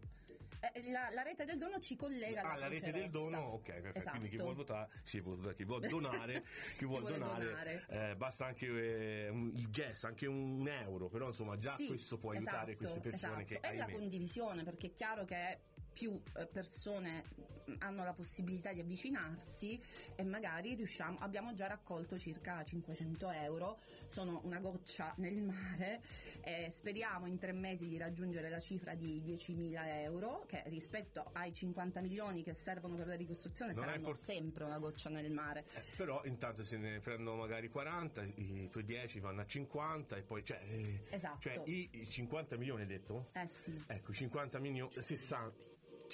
Eh, 0.73 0.89
la, 0.89 1.09
la 1.11 1.21
rete 1.21 1.45
del 1.45 1.57
dono 1.57 1.79
ci 1.79 1.95
collega 1.95 2.41
alla 2.41 2.53
Ah, 2.53 2.57
la 2.57 2.67
rete 2.67 2.91
del 2.91 3.09
dono, 3.09 3.37
ok, 3.39 3.65
perfetto. 3.65 3.97
Esatto. 3.99 4.09
Quindi 4.17 4.29
chi 4.29 4.37
vuole 4.37 4.55
votare, 4.55 4.89
sì, 5.03 5.19
vuol 5.21 5.53
chi 5.55 5.63
vuole 5.63 5.87
donare, 5.89 6.43
chi 6.77 6.85
vuole 6.85 7.11
donare, 7.11 7.45
donare. 7.45 7.85
eh, 8.11 8.15
basta 8.15 8.45
anche 8.45 8.65
eh, 8.65 9.29
un, 9.29 9.51
il 9.53 9.69
gesto, 9.69 10.07
anche 10.07 10.25
un 10.25 10.67
euro, 10.67 11.09
però 11.09 11.27
insomma 11.27 11.57
già 11.57 11.75
Sì, 11.75 11.87
questo 11.87 12.17
può 12.17 12.31
aiutare 12.31 12.71
esatto, 12.71 12.77
queste 12.77 12.99
persone 12.99 13.43
esatto. 13.43 13.67
che 13.67 13.73
E 13.73 13.77
la 13.77 13.89
condivisione, 13.89 14.63
perché 14.63 14.87
è 14.87 14.93
chiaro 14.93 15.25
che 15.25 15.59
più 15.95 16.21
eh, 16.35 16.45
persone 16.45 17.23
mh, 17.65 17.73
hanno 17.79 18.03
la 18.03 18.13
possibilità 18.13 18.73
di 18.73 18.81
avvicinarsi 18.81 19.81
e 20.15 20.23
magari 20.23 20.75
riusciamo, 20.75 21.17
abbiamo 21.19 21.53
già 21.53 21.67
raccolto 21.67 22.17
circa 22.19 22.61
500 22.63 23.31
euro, 23.31 23.79
sono 24.07 24.41
una 24.43 24.59
goccia 24.59 25.13
nel 25.17 25.41
mare 25.41 26.01
e 26.41 26.69
speriamo 26.69 27.25
in 27.27 27.37
tre 27.39 27.53
mesi 27.53 27.87
di 27.87 27.97
raggiungere 27.97 28.49
la 28.49 28.59
cifra 28.59 28.93
di 28.93 29.23
10.000 29.25 29.87
euro 30.03 30.43
che 30.47 30.63
rispetto 30.67 31.29
ai 31.31 31.53
50 31.53 32.01
milioni 32.01 32.43
che 32.43 32.53
servono 32.53 32.95
per 32.95 33.07
la 33.07 33.15
ricostruzione 33.15 33.71
Non 33.71 33.79
saranno 33.81 33.99
import- 33.99 34.19
sempre 34.19 34.63
una 34.65 34.77
goccia 34.77 35.09
nel 35.09 35.31
mare. 35.31 35.65
Eh, 35.73 35.81
però 35.95 36.23
intanto 36.25 36.61
se 36.63 36.75
ne 36.77 36.99
prendono 36.99 37.37
magari 37.37 37.69
40, 37.69 38.21
i 38.35 38.67
tuoi 38.69 38.83
10 38.83 39.19
vanno 39.21 39.41
a 39.41 39.45
50 39.45 40.17
e 40.17 40.21
poi 40.23 40.43
cioè, 40.43 40.59
eh, 40.61 41.03
Esatto. 41.09 41.39
cioè 41.39 41.61
i, 41.65 41.87
i 41.93 42.09
50 42.09 42.57
milioni 42.57 42.81
hai 42.81 42.87
detto? 42.87 43.29
Eh 43.31 43.47
sì. 43.47 43.81
Ecco, 43.87 44.11
50 44.13 44.59
milioni, 44.59 44.91
60, 44.97 45.55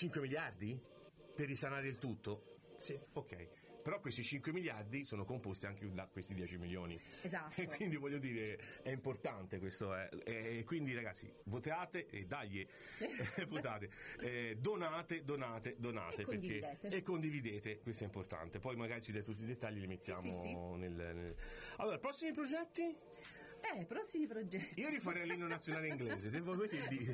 5 0.02 0.20
miliardi 0.20 0.82
per 1.36 1.46
risanare 1.46 1.88
il 1.88 2.00
tutto? 2.00 2.58
Sì. 2.76 3.00
Ok. 3.14 3.60
Però 3.84 4.00
questi 4.00 4.24
5 4.24 4.52
miliardi 4.52 5.06
sono 5.06 5.26
composti 5.26 5.68
anche 5.68 5.92
da 5.92 6.08
questi 6.08 6.34
10 6.34 6.58
milioni. 6.58 6.98
Esatto. 7.22 7.62
E 7.62 7.68
quindi 7.68 7.98
voglio 7.98 8.18
dire, 8.18 8.58
è 8.82 8.90
importante 8.90 9.60
questo. 9.60 9.96
eh. 9.96 10.10
E 10.24 10.64
quindi 10.66 10.94
ragazzi, 10.96 11.32
votate 11.46 12.08
e 12.08 12.26
dagli, 12.26 12.60
eh, 12.60 13.46
votate, 13.48 13.90
Eh, 14.22 14.58
donate, 14.60 15.24
donate, 15.24 15.76
donate. 15.78 16.24
E 16.24 16.26
perché- 16.26 16.60
condividete. 16.60 16.88
e 16.96 17.02
condividete, 17.04 17.80
questo 17.80 18.02
è 18.04 18.06
importante. 18.08 18.58
Poi 18.60 18.76
magari 18.76 19.02
ci 19.04 19.12
dai 19.12 19.24
tutti 19.24 19.44
i 19.44 19.46
dettagli, 19.46 19.80
li 19.80 19.88
mettiamo 19.88 20.22
Sì, 20.22 20.32
sì, 20.32 20.40
sì. 20.40 20.56
Nel, 20.56 20.92
nel- 20.94 21.36
Allora, 21.78 22.00
prossimi 22.00 22.34
progetti? 22.34 22.96
Eh, 23.64 23.86
prossimi 23.86 24.28
progetti. 24.28 24.82
Io 24.82 24.90
rifarei 24.90 25.28
l'inno 25.28 25.48
nazionale 25.48 25.88
inglese, 25.88 26.30
se 26.30 26.40
voi 26.42 26.68
che 26.68 26.82
dici? 26.90 27.14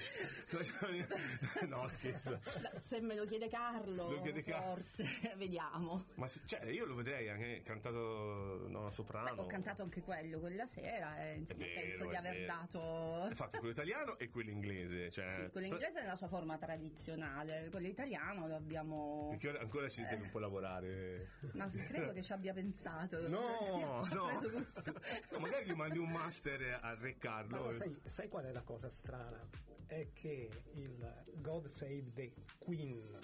No, 1.68 1.88
scherzo. 1.90 2.40
Beh, 2.62 2.78
Se 2.78 3.00
me 3.02 3.16
lo 3.16 3.26
chiede 3.26 3.48
Carlo, 3.50 4.10
Lo 4.12 4.22
chiede 4.22 4.42
forse 4.44 5.06
vediamo. 5.38 6.06
Ma 6.16 6.28
se- 6.28 6.42
cioè, 6.46 6.66
io 6.66 6.86
lo 6.86 6.96
vedrei 6.96 7.30
anche 7.30 7.62
cantato 7.64 8.66
no, 8.68 8.86
Beh, 8.86 8.92
soprano. 8.92 9.42
ho 9.42 9.46
cantato 9.46 9.84
anche 9.84 10.02
quello 10.02 10.40
quella 10.40 10.66
sera 10.66 11.22
e 11.24 11.36
insomma, 11.36 11.64
È 11.66 11.68
vero, 11.68 11.82
penso 11.82 12.08
di 12.08 12.16
aver 12.16 12.46
dato 12.46 13.22
Hai 13.24 13.36
fatto 13.36 13.58
quello 13.60 13.74
italiano 13.74 14.18
e 14.18 14.30
quello 14.30 14.50
inglese. 14.50 15.12
Cioè, 15.12 15.34
sì, 15.46 15.50
quello 15.52 15.68
inglese 15.68 16.02
nella 16.02 16.16
sua 16.16 16.28
forma 16.28 16.58
tradizionale, 16.58 17.68
quello 17.70 17.88
italiano 17.88 18.48
lo 18.48 18.56
abbiamo 18.56 19.28
Perché 19.32 19.50
ora 19.50 19.60
ancora 19.60 19.90
ci 19.90 20.02
deve 20.04 20.24
un 20.24 20.30
po' 20.30 20.40
lavorare. 20.40 21.30
ma 21.54 21.68
credo 21.70 22.14
che 22.14 22.22
ci 22.24 22.32
abbia 22.34 22.54
pensato. 22.54 23.28
No, 23.28 24.06
no. 24.12 24.36
No, 25.32 25.40
magari 25.40 25.66
gli 25.66 25.74
mandi 25.74 25.98
un 25.98 26.10
master 26.10 26.37
a 26.82 26.94
Re 26.94 27.18
Carlo. 27.18 27.72
Sai, 27.74 27.96
sai 28.06 28.28
qual 28.30 28.46
è 28.46 28.52
la 28.52 28.62
cosa 28.62 28.90
strana? 28.90 29.40
È 29.88 30.10
che 30.14 30.50
il 30.74 31.24
God 31.36 31.66
Save 31.66 32.12
the 32.14 32.32
Queen 32.60 33.20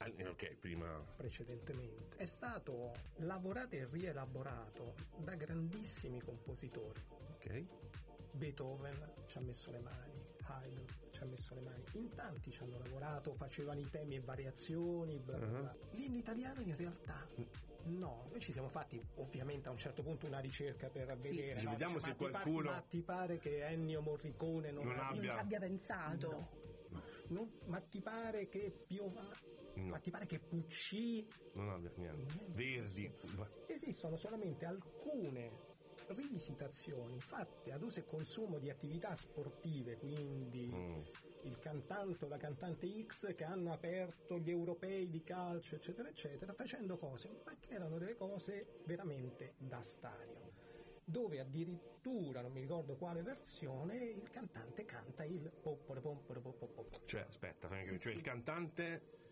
Ah, 0.00 0.06
Ok, 0.28 0.54
prima. 0.60 1.00
precedentemente 1.16 2.16
è 2.16 2.24
stato 2.24 2.92
lavorato 3.16 3.74
e 3.74 3.84
rielaborato 3.90 4.94
da 5.16 5.34
grandissimi 5.34 6.20
compositori. 6.20 7.00
Ok. 7.32 7.64
Beethoven 8.32 9.12
ci 9.26 9.38
ha 9.38 9.40
messo 9.40 9.72
le 9.72 9.80
mani, 9.80 10.24
Haydn 10.42 10.84
ci 11.10 11.20
ha 11.22 11.24
messo 11.26 11.54
le 11.54 11.62
mani, 11.62 11.82
in 11.94 12.14
tanti 12.14 12.52
ci 12.52 12.62
hanno 12.62 12.78
lavorato, 12.78 13.32
facevano 13.34 13.80
i 13.80 13.90
temi 13.90 14.14
e 14.16 14.20
variazioni, 14.20 15.18
bla 15.18 15.36
bla 15.38 15.46
bla. 15.48 15.76
L'inno 15.92 16.18
italiano 16.18 16.60
in 16.60 16.76
realtà 16.76 17.26
no, 17.84 18.26
noi 18.30 18.40
ci 18.40 18.52
siamo 18.52 18.68
fatti 18.68 19.00
ovviamente 19.16 19.68
a 19.68 19.72
un 19.72 19.78
certo 19.78 20.02
punto 20.02 20.26
una 20.26 20.40
ricerca 20.40 20.88
per 20.90 21.16
Sì. 21.20 21.28
vedere, 21.36 21.58
Sì, 21.58 21.64
ma, 21.64 21.70
vediamo 21.70 21.94
ma 21.94 22.00
se 22.00 22.10
ti 22.10 22.16
pare- 22.16 22.30
qualcuno- 22.32 22.70
ma 22.70 22.80
ti 22.82 23.02
pare 23.02 23.38
che 23.38 23.64
Ennio 23.64 24.00
Morricone 24.02 24.70
non, 24.70 24.84
Non 24.84 24.98
abbia- 24.98 25.04
Non 25.08 25.16
abbia- 25.18 25.30
ci 25.32 25.38
abbia 25.38 25.58
pensato. 25.60 26.48
non- 27.28 27.52
ma 27.66 27.80
ti 27.80 28.00
pare 28.00 28.48
che 28.48 28.84
Piova, 28.86 29.22
No. 29.74 29.84
ma 29.86 29.98
ti 29.98 30.10
pare 30.10 30.26
che 30.26 30.38
Puccini 30.40 31.26
Non 31.54 31.70
abbia 31.70 31.92
niente. 31.96 32.34
Verdi. 32.48 33.14
esistono 33.66 34.16
solamente 34.16 34.64
alcune 34.64 35.67
rivisitazioni 36.08 37.20
fatte 37.20 37.72
ad 37.72 37.82
uso 37.82 38.00
e 38.00 38.04
consumo 38.04 38.58
di 38.58 38.70
attività 38.70 39.14
sportive, 39.14 39.96
quindi 39.96 40.70
Mm. 40.72 41.00
il 41.42 41.58
cantante 41.58 42.24
o 42.24 42.28
la 42.28 42.36
cantante 42.36 42.86
X 43.04 43.34
che 43.34 43.44
hanno 43.44 43.72
aperto 43.72 44.38
gli 44.38 44.50
europei 44.50 45.08
di 45.08 45.22
calcio, 45.22 45.76
eccetera, 45.76 46.08
eccetera, 46.08 46.52
facendo 46.52 46.96
cose, 46.96 47.40
ma 47.44 47.56
che 47.58 47.74
erano 47.74 47.98
delle 47.98 48.16
cose 48.16 48.80
veramente 48.84 49.54
da 49.58 49.80
stadio. 49.80 50.52
Dove 51.04 51.40
addirittura, 51.40 52.42
non 52.42 52.52
mi 52.52 52.60
ricordo 52.60 52.96
quale 52.96 53.22
versione, 53.22 53.96
il 53.96 54.28
cantante 54.28 54.84
canta 54.84 55.24
il 55.24 55.50
poppore 55.62 56.00
pompore 56.00 56.40
poppore 56.40 56.90
Cioè, 57.06 57.22
aspetta, 57.22 57.68
cioè 57.98 58.12
il 58.12 58.20
cantante 58.20 59.27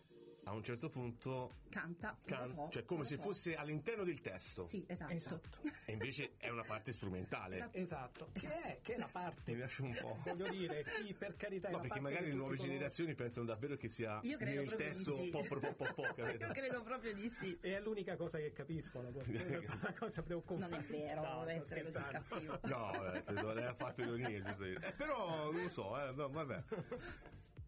a 0.47 0.53
un 0.53 0.63
certo 0.63 0.89
punto 0.89 1.55
Canta. 1.69 2.17
can- 2.25 2.67
cioè 2.71 2.85
come 2.85 3.03
se 3.05 3.17
fosse 3.17 3.55
all'interno 3.55 4.03
del 4.03 4.21
testo. 4.21 4.63
Sì, 4.63 4.83
esatto. 4.87 5.13
Esatto. 5.13 5.61
E 5.85 5.91
invece 5.91 6.33
è 6.37 6.49
una 6.49 6.63
parte 6.63 6.91
strumentale. 6.93 7.69
Esatto. 7.73 7.75
Esatto, 7.97 8.29
che 8.33 8.61
è, 8.61 8.79
che 8.81 8.93
è 8.95 8.97
la 8.97 9.09
parte, 9.11 9.53
Mi 9.53 9.59
lascio 9.59 9.83
un 9.83 9.95
po'. 9.99 10.19
voglio 10.23 10.49
dire, 10.49 10.83
sì, 10.83 11.13
per 11.13 11.35
carità. 11.35 11.69
è 11.69 11.71
No, 11.71 11.79
perché 11.79 11.99
magari 11.99 12.27
le 12.27 12.33
nuove 12.35 12.57
generazioni 12.57 13.15
pensano 13.15 13.45
davvero 13.45 13.75
che 13.75 13.89
sia 13.89 14.19
Io 14.23 14.37
credo 14.37 14.59
nel 14.61 14.67
proprio 14.67 14.87
di 14.89 14.93
testo 14.95 15.15
sì. 15.15 15.29
po' 15.29 15.43
po' 15.43 15.59
po' 15.59 15.73
po', 15.73 15.93
po', 15.93 16.13
capito? 16.13 16.45
Io 16.45 16.51
credo 16.53 16.81
proprio 16.83 17.13
di 17.13 17.29
sì. 17.29 17.57
conoscono. 17.57 17.75
È 17.75 17.79
l'unica 17.79 18.15
cosa 18.15 18.37
che 18.37 18.51
capiscono, 18.53 19.09
è 19.25 19.67
una 19.81 19.93
cosa 19.97 20.21
preoccupante. 20.23 20.75
Non 20.75 20.79
è 20.79 20.83
vero, 20.87 21.21
No, 21.21 21.45
deve 21.45 21.63
sto 21.63 21.73
essere 21.75 21.83
così 21.83 22.03
cattivo. 22.09 22.59
No, 22.63 23.13
eh, 23.13 23.23
credo 23.23 23.53
lei 23.53 23.65
ha 23.65 23.73
fatto 23.73 24.01
ironia? 24.01 24.25
Eh, 24.87 24.91
però 24.93 25.51
non 25.51 25.61
lo 25.61 25.69
so, 25.69 25.99
eh, 25.99 26.11
no, 26.13 26.29
vabbè. 26.29 26.63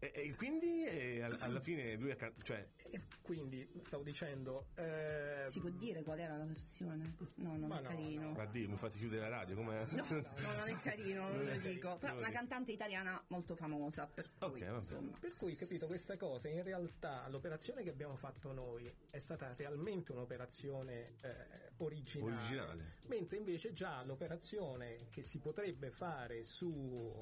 E, 0.02 0.12
e 0.14 0.34
quindi 0.34 0.84
eh, 0.86 1.20
al- 1.22 1.36
alla 1.40 1.60
fine 1.60 1.94
lui 1.96 2.10
ha 2.10 2.16
can- 2.16 2.32
cioè 2.42 2.66
E 2.90 3.02
quindi, 3.20 3.68
stavo 3.82 4.02
dicendo... 4.02 4.68
eh, 4.76 5.44
Si 5.48 5.60
può 5.60 5.68
dire 5.68 6.02
qual 6.02 6.18
era 6.18 6.36
la 6.38 6.44
versione? 6.46 7.16
No, 7.34 7.56
non 7.56 7.68
Ma 7.68 7.78
è 7.78 7.82
no, 7.82 7.88
carino. 7.88 8.30
ma 8.32 8.46
Dio, 8.46 8.68
mi 8.70 8.76
fate 8.76 8.96
chiudere 8.96 9.20
la 9.20 9.28
radio, 9.28 9.56
com'è? 9.56 9.84
No, 9.90 10.06
no, 10.08 10.52
non 10.56 10.68
è 10.68 10.80
carino, 10.80 11.28
non 11.28 11.44
lo 11.44 11.58
dico. 11.58 11.96
Però 12.00 12.12
Non 12.14 12.22
una 12.22 12.30
cantante 12.32 12.72
italiana 12.72 13.22
molto 13.28 13.54
famosa, 13.54 14.06
per 14.06 14.30
cui, 14.38 14.62
insomma. 14.64 15.16
Per 15.18 15.36
cui, 15.36 15.54
capito, 15.54 15.86
questa 15.86 16.16
cosa, 16.16 16.48
in 16.48 16.62
realtà 16.62 17.28
l'operazione 17.28 17.82
che 17.82 17.90
abbiamo 17.90 18.16
fatto 18.16 18.52
noi 18.52 18.90
è 19.10 19.18
stata 19.18 19.52
realmente 19.54 20.12
un'operazione 20.12 21.16
eh, 21.20 21.72
originale. 21.78 22.34
Originale. 22.36 22.84
Mentre 23.08 23.36
invece 23.36 23.72
già 23.74 24.02
l'operazione 24.02 24.96
che 25.10 25.20
si 25.20 25.38
potrebbe 25.38 25.90
fare 25.90 26.44
su, 26.44 27.14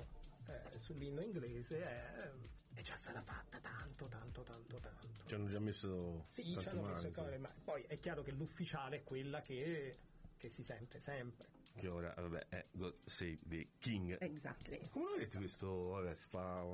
eh, 0.46 0.78
sull'inno 0.78 1.22
inglese 1.22 1.82
è, 1.84 2.30
è 2.78 2.82
già 2.82 2.94
stata 2.94 3.20
fatta 3.20 3.58
tanto, 3.58 4.06
tanto, 4.06 4.42
tanto, 4.44 4.78
tanto. 4.78 5.08
Ci 5.26 5.34
hanno 5.34 5.48
già 5.48 5.58
messo 5.58 6.24
Sì, 6.28 6.56
ci 6.56 6.68
hanno 6.68 6.82
messo 6.82 7.08
il 7.08 7.12
cavolo, 7.12 7.36
ma 7.40 7.52
poi 7.64 7.82
è 7.88 7.98
chiaro 7.98 8.22
che 8.22 8.30
l'ufficiale 8.30 8.98
è 8.98 9.02
quella 9.02 9.40
che, 9.40 9.96
che 10.36 10.48
si 10.48 10.62
sente 10.62 11.00
sempre. 11.00 11.48
Che 11.74 11.88
ora, 11.88 12.14
vabbè, 12.16 12.46
è 12.48 12.66
God 12.70 12.94
Save 13.04 13.40
the 13.48 13.68
King. 13.80 14.16
Exactly. 14.20 14.80
Come 14.90 15.06
lo 15.06 15.12
vedete 15.16 15.38
questo? 15.38 15.88
Vabbè, 15.88 16.14
si 16.14 16.28
fa. 16.28 16.64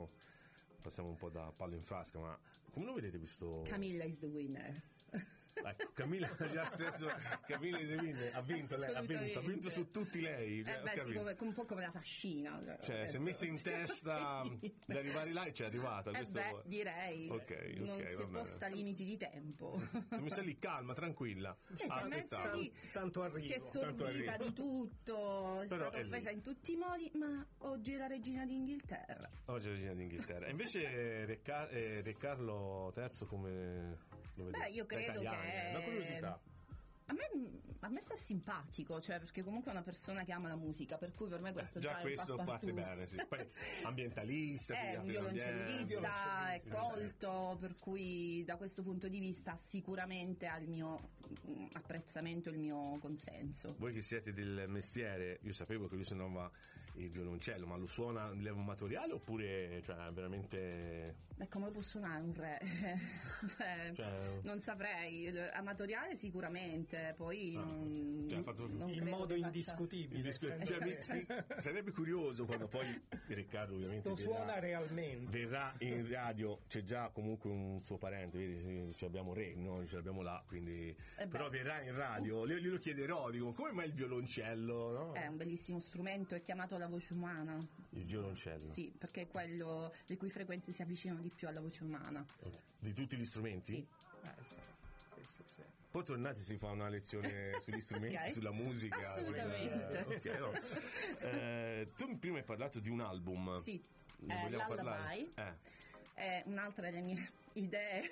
Passiamo 0.82 1.08
un 1.08 1.16
po' 1.16 1.30
da 1.30 1.50
palo 1.56 1.74
in 1.74 1.82
frasca, 1.82 2.18
ma 2.18 2.38
come 2.70 2.84
lo 2.84 2.92
vedete 2.92 3.16
questo? 3.16 3.62
Camilla 3.64 4.04
is 4.04 4.18
the 4.18 4.26
winner. 4.26 4.82
Ecco, 5.62 5.90
Camilla 5.94 6.28
ha 6.36 6.48
già 6.48 6.64
espresso 6.64 7.06
Camilla 7.46 7.78
De 7.78 7.96
Vinde, 7.96 8.32
ha 8.32 8.40
vinto 8.42 8.76
lei, 8.76 8.94
ha 8.94 9.00
vinto, 9.02 9.38
ha 9.38 9.42
vinto 9.42 9.70
su 9.70 9.90
tutti 9.90 10.20
lei. 10.20 10.64
cioè, 10.64 10.74
Eh 10.74 10.78
ho 10.80 10.82
beh, 10.82 11.02
sì, 11.04 11.12
come, 11.12 11.36
un 11.38 11.52
po' 11.52 11.64
come 11.64 11.82
la 11.82 11.90
fascina. 11.90 12.78
Cioè, 12.82 13.06
si 13.06 13.16
è 13.16 13.18
messa 13.18 13.46
in 13.46 13.60
testa 13.62 14.42
di 14.58 14.96
arrivare 14.96 15.32
là 15.32 15.44
e 15.44 15.52
ci 15.54 15.62
è 15.62 15.66
arrivata. 15.66 16.10
Eh 16.10 16.24
beh, 16.30 16.62
direi. 16.64 17.28
Ok, 17.28 17.40
ok, 17.40 17.76
non 17.78 17.98
va 17.98 18.10
si 18.10 18.16
bene. 18.24 18.38
posta 18.38 18.66
limiti 18.66 19.04
di 19.04 19.16
tempo. 19.16 19.80
Si 20.08 20.14
è 20.14 20.18
messa 20.18 20.40
lì 20.42 20.58
calma, 20.58 20.92
tranquilla. 20.94 21.56
Cioè, 21.68 21.76
si 21.76 21.84
è 21.84 22.08
messa 22.08 22.36
aspettando. 22.36 22.56
lì, 22.60 22.72
Tanto 22.92 23.22
arrivo, 23.22 23.38
si 23.38 23.52
è 23.52 23.58
sorbita 23.58 24.36
di 24.36 24.52
tutto, 24.52 25.60
è 25.62 25.66
Però 25.68 25.82
stata 25.88 25.96
è 25.98 26.02
lì. 26.02 26.08
offesa 26.08 26.30
in 26.30 26.42
tutti 26.42 26.72
i 26.72 26.76
modi, 26.76 27.10
ma 27.14 27.46
oggi 27.58 27.92
è 27.94 27.96
la 27.96 28.06
regina 28.06 28.44
d'Inghilterra. 28.44 29.30
Oggi 29.46 29.66
è 29.66 29.68
la 29.70 29.74
regina 29.74 29.94
d'Inghilterra. 29.94 30.48
Invece 30.48 31.24
Re, 31.26 31.40
Car- 31.42 31.72
eh, 31.74 32.02
Re 32.02 32.16
Carlo 32.16 32.92
III 32.96 33.26
come 33.26 33.98
lo? 34.36 34.50
Beh, 34.50 34.68
io 34.68 34.86
credo 34.86 35.20
che- 35.20 35.66
eh, 35.66 35.70
Una 35.70 35.80
curiosità. 35.80 36.40
A 37.06 37.12
me, 37.12 37.28
a 37.80 37.88
me 37.90 38.00
sta 38.00 38.16
simpatico, 38.16 38.98
cioè 38.98 39.18
perché 39.18 39.42
comunque 39.42 39.70
è 39.70 39.74
una 39.74 39.82
persona 39.82 40.24
che 40.24 40.32
ama 40.32 40.48
la 40.48 40.56
musica, 40.56 40.96
per 40.96 41.12
cui 41.12 41.28
per 41.28 41.42
me 41.42 41.52
questo 41.52 41.78
Già 41.78 41.96
già, 41.96 42.00
questo 42.00 42.36
parte 42.36 42.72
bene, 42.72 43.06
sì. 43.06 43.16
Poi 43.28 43.46
ambientalista, 43.84 44.72
È 44.74 44.96
quindi 45.00 45.16
un 45.16 45.28
violoncellista, 45.30 46.54
è 46.54 46.62
colto, 46.66 47.58
per 47.60 47.74
cui 47.78 48.42
da 48.46 48.56
questo 48.56 48.82
punto 48.82 49.08
di 49.08 49.18
vista 49.18 49.54
sicuramente 49.56 50.46
ha 50.46 50.56
il 50.56 50.68
mio 50.68 51.10
apprezzamento, 51.74 52.48
il 52.48 52.58
mio 52.58 52.96
consenso. 53.00 53.74
Voi 53.78 53.92
che 53.92 54.00
siete 54.00 54.32
del 54.32 54.64
mestiere, 54.68 55.40
io 55.42 55.52
sapevo 55.52 55.86
che 55.88 55.96
lui 55.96 56.04
suonava 56.04 56.50
il 56.96 57.10
violoncello, 57.10 57.66
ma 57.66 57.76
lo 57.76 57.86
suona 57.86 58.28
in 58.32 58.38
livello 58.38 58.60
amatoriale 58.60 59.12
oppure 59.14 59.80
cioè, 59.82 60.10
veramente... 60.12 61.22
Beh, 61.34 61.48
come 61.48 61.70
può 61.70 61.80
suonare 61.80 62.22
un 62.22 62.32
re? 62.34 62.60
cioè, 63.56 63.90
Cioè- 63.94 64.38
non 64.44 64.60
saprei, 64.60 65.36
amatoriale 65.52 66.14
sicuramente, 66.14 67.12
poi 67.16 67.56
Ah, 67.56 67.64
non, 67.64 68.26
cioè, 68.28 68.42
fatto- 68.42 68.68
non 68.68 68.88
in 68.90 69.08
modo 69.08 69.34
indiscutibile. 69.34 70.18
Indiscu- 70.20 70.48
senza- 70.56 71.02
cioè, 71.02 71.44
sarebbe 71.60 71.90
curioso 71.90 72.44
quando 72.46 72.68
poi 72.68 72.86
Riccardo 73.26 73.74
ovviamente 73.74 74.08
Lo 74.08 74.14
verrà- 74.14 74.30
suona 74.32 74.58
realmente. 74.60 75.36
verrà 75.38 75.74
in 75.80 76.08
radio, 76.08 76.60
c'è 76.68 76.82
già 76.84 77.08
comunque 77.08 77.50
un 77.50 77.80
suo 77.82 77.98
parente, 77.98 78.38
vedi, 78.38 78.60
sì, 78.60 78.94
ci 78.96 79.04
abbiamo 79.04 79.34
Re, 79.34 79.54
noi 79.56 79.88
ce 79.88 79.96
l'abbiamo 79.96 80.22
là, 80.22 80.42
quindi... 80.46 80.94
Eh. 81.18 81.26
Però 81.26 81.48
verrà 81.50 81.82
in 81.82 81.94
radio, 81.96 82.46
io 82.46 82.58
glielo 82.58 82.78
chiederò, 82.78 83.30
dico, 83.30 83.52
come 83.52 83.72
mai 83.72 83.86
il 83.86 83.94
violoncello, 83.94 84.92
no? 84.92 85.12
È 85.14 85.26
un 85.26 85.36
bellissimo 85.36 85.80
strumento, 85.80 86.36
è 86.36 86.40
chiamato 86.42 86.76
la 86.78 86.83
voce 86.86 87.12
umana. 87.12 87.56
Il 87.90 88.04
violoncello. 88.04 88.72
Sì, 88.72 88.92
perché 88.96 89.22
è 89.22 89.28
quello 89.28 89.94
le 90.06 90.16
cui 90.16 90.30
frequenze 90.30 90.72
si 90.72 90.82
avvicinano 90.82 91.20
di 91.20 91.30
più 91.34 91.48
alla 91.48 91.60
voce 91.60 91.84
umana. 91.84 92.24
Di 92.78 92.92
tutti 92.92 93.16
gli 93.16 93.24
strumenti? 93.26 93.74
Sì. 93.74 93.86
Eh, 94.22 94.42
sì, 94.42 94.54
sì, 95.16 95.24
sì, 95.28 95.42
sì. 95.46 95.62
Poi 95.90 96.02
tornati 96.04 96.42
si 96.42 96.56
fa 96.56 96.70
una 96.70 96.88
lezione 96.88 97.52
sugli 97.62 97.80
strumenti, 97.80 98.16
Ok. 98.16 98.32
sulla 98.32 98.50
musica. 98.52 98.96
Assolutamente. 99.14 100.06
eh, 100.06 100.16
ok, 100.16 100.38
no. 100.38 100.52
Eh, 101.20 101.92
tu 101.94 102.18
prima 102.18 102.38
hai 102.38 102.44
parlato 102.44 102.80
di 102.80 102.88
un 102.90 103.00
album. 103.00 103.60
Sì, 103.60 103.80
Ne 104.20 104.34
eh, 104.34 104.42
vogliamo 104.42 104.74
Lullaby. 104.74 104.74
parlare? 104.74 105.28
Eh. 105.36 105.72
È 106.14 106.42
un'altra 106.46 106.82
delle 106.90 107.00
mie 107.00 107.30
idee 107.54 108.10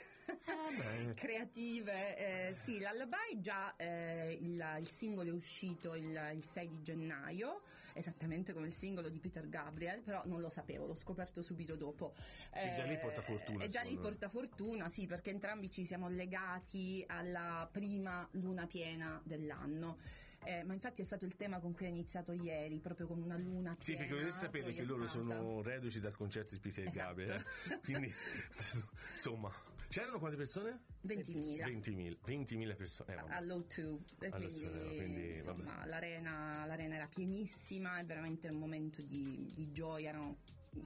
beh. 0.76 1.14
creative. 1.14 2.48
Eh, 2.48 2.54
sì, 2.54 2.78
Lullaby 2.78 3.40
già 3.40 3.74
eh, 3.76 4.38
il, 4.40 4.76
il 4.80 4.88
singolo 4.88 5.30
è 5.30 5.32
uscito 5.32 5.94
il, 5.94 6.30
il 6.35 6.44
6 6.44 6.68
di 6.68 6.82
gennaio, 6.82 7.62
esattamente 7.94 8.52
come 8.52 8.66
il 8.66 8.72
singolo 8.72 9.09
di 9.09 9.18
Peter 9.20 9.48
Gabriel, 9.48 10.00
però 10.02 10.22
non 10.26 10.40
lo 10.40 10.48
sapevo, 10.48 10.87
l'ho 10.87 10.94
scoperto 10.94 11.42
subito 11.42 11.76
dopo. 11.76 12.14
E 12.52 12.72
già 12.74 12.85
lì 12.85 12.96
porta 12.98 13.22
fortuna, 13.22 13.64
E 13.64 13.68
già 13.68 13.83
lì 13.83 13.96
porta 13.96 14.28
fortuna, 14.28 14.88
sì, 14.88 15.07
perché 15.07 15.31
entrambi 15.31 15.70
ci 15.70 15.85
siamo 15.85 16.09
legati 16.09 17.05
alla 17.09 17.68
prima 17.70 18.26
luna 18.33 18.66
piena 18.66 19.20
dell'anno. 19.24 19.98
Eh, 20.44 20.64
ma 20.64 20.72
infatti 20.72 21.02
è 21.02 21.05
stato 21.05 21.24
il 21.24 21.37
tema 21.37 21.61
con 21.61 21.72
cui 21.72 21.87
ho 21.87 21.88
iniziato 21.88 22.33
ieri, 22.33 22.81
proprio 22.81 23.07
con 23.07 23.20
una 23.22 23.37
luna 23.37 23.76
Sì, 23.78 23.92
piena. 23.92 24.00
perché 24.00 24.18
dovete 24.18 24.38
sapere 24.38 24.72
che 24.72 24.83
loro 24.83 25.07
sono 25.07 25.62
reduci 25.62 26.00
dal 26.00 26.16
concerto 26.16 26.55
di 26.55 26.61
Peter 26.61 26.85
Esatto. 26.88 26.98
Gabriel. 26.98 27.44
eh. 27.70 27.78
Quindi, 27.85 28.12
insomma, 29.14 29.52
c'erano 29.92 30.18
quante 30.18 30.38
persone? 30.38 30.85
20.000. 31.07 31.64
20.000, 31.66 32.16
20.000 32.24 32.76
persone. 32.76 33.12
Eh, 33.12 33.16
vabbè. 33.16 33.35
allo 33.35 33.66
2 33.68 33.98
e 34.20 34.28
Allo 34.28 34.48
quindi, 34.48 34.61
two, 34.61 34.94
quindi, 34.96 35.35
insomma 35.35 35.85
l'arena, 35.85 36.64
l'arena 36.64 36.94
era 36.94 37.07
pienissima 37.07 37.98
è 37.98 38.05
veramente 38.05 38.48
un 38.48 38.59
momento 38.59 39.02
di, 39.02 39.46
di 39.55 39.70
gioia 39.70 40.09
erano 40.09 40.38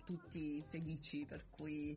tutti 0.05 0.61
felici 0.69 1.25
per 1.25 1.45
cui 1.49 1.97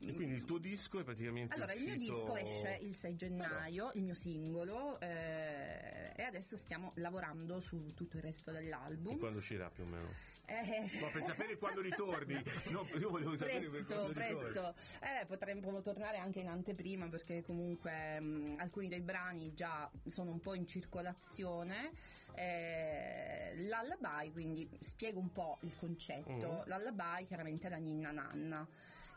E 0.00 0.12
quindi 0.12 0.34
il 0.34 0.44
tuo 0.44 0.58
disco 0.58 1.00
è 1.00 1.04
praticamente 1.04 1.54
allora 1.54 1.72
il 1.72 1.82
mio 1.82 1.94
uscito- 1.94 2.14
disco 2.14 2.36
esce 2.36 2.78
il 2.82 2.94
6 2.94 3.14
gennaio 3.16 3.90
il 3.94 4.02
mio 4.02 4.14
singolo 4.14 5.00
eh, 5.00 6.12
e 6.14 6.22
adesso 6.22 6.56
stiamo 6.56 6.92
lavorando 6.96 7.60
su 7.60 7.86
tutto 7.94 8.18
il 8.18 8.22
resto 8.24 8.50
E 8.50 8.54
dell'album 8.54 9.16
quando 9.16 9.38
uscirà 9.38 9.70
più 9.70 9.84
o 9.84 9.86
meno? 9.86 10.08
Eh, 10.46 10.90
No, 11.00 11.10
per 11.10 11.22
sapere 11.24 11.56
quando 11.56 11.80
ritorni. 11.80 12.34
No, 12.70 12.86
io 12.98 13.10
volevo 13.10 13.36
sapere 13.36 13.60
per 13.60 13.70
presto, 13.70 13.94
quando 13.94 14.12
ritorni. 14.20 14.52
presto. 14.52 14.74
Eh, 15.00 15.26
potremmo 15.26 15.80
tornare 15.82 16.18
anche 16.18 16.40
in 16.40 16.48
anteprima 16.48 17.08
perché 17.08 17.42
comunque 17.42 18.20
mh, 18.20 18.54
alcuni 18.58 18.88
dei 18.88 19.00
brani 19.00 19.54
già 19.54 19.90
sono 20.06 20.30
un 20.30 20.40
po' 20.40 20.54
in 20.54 20.66
circolazione. 20.66 21.92
Eh, 22.34 23.52
Lullaby, 23.56 24.32
quindi 24.32 24.68
spiego 24.80 25.20
un 25.20 25.32
po' 25.32 25.58
il 25.62 25.74
concetto. 25.76 26.64
Mm. 26.66 26.70
Lullaby 26.70 27.26
chiaramente 27.26 27.66
è 27.66 27.70
la 27.70 27.76
ninna 27.76 28.10
nanna. 28.10 28.66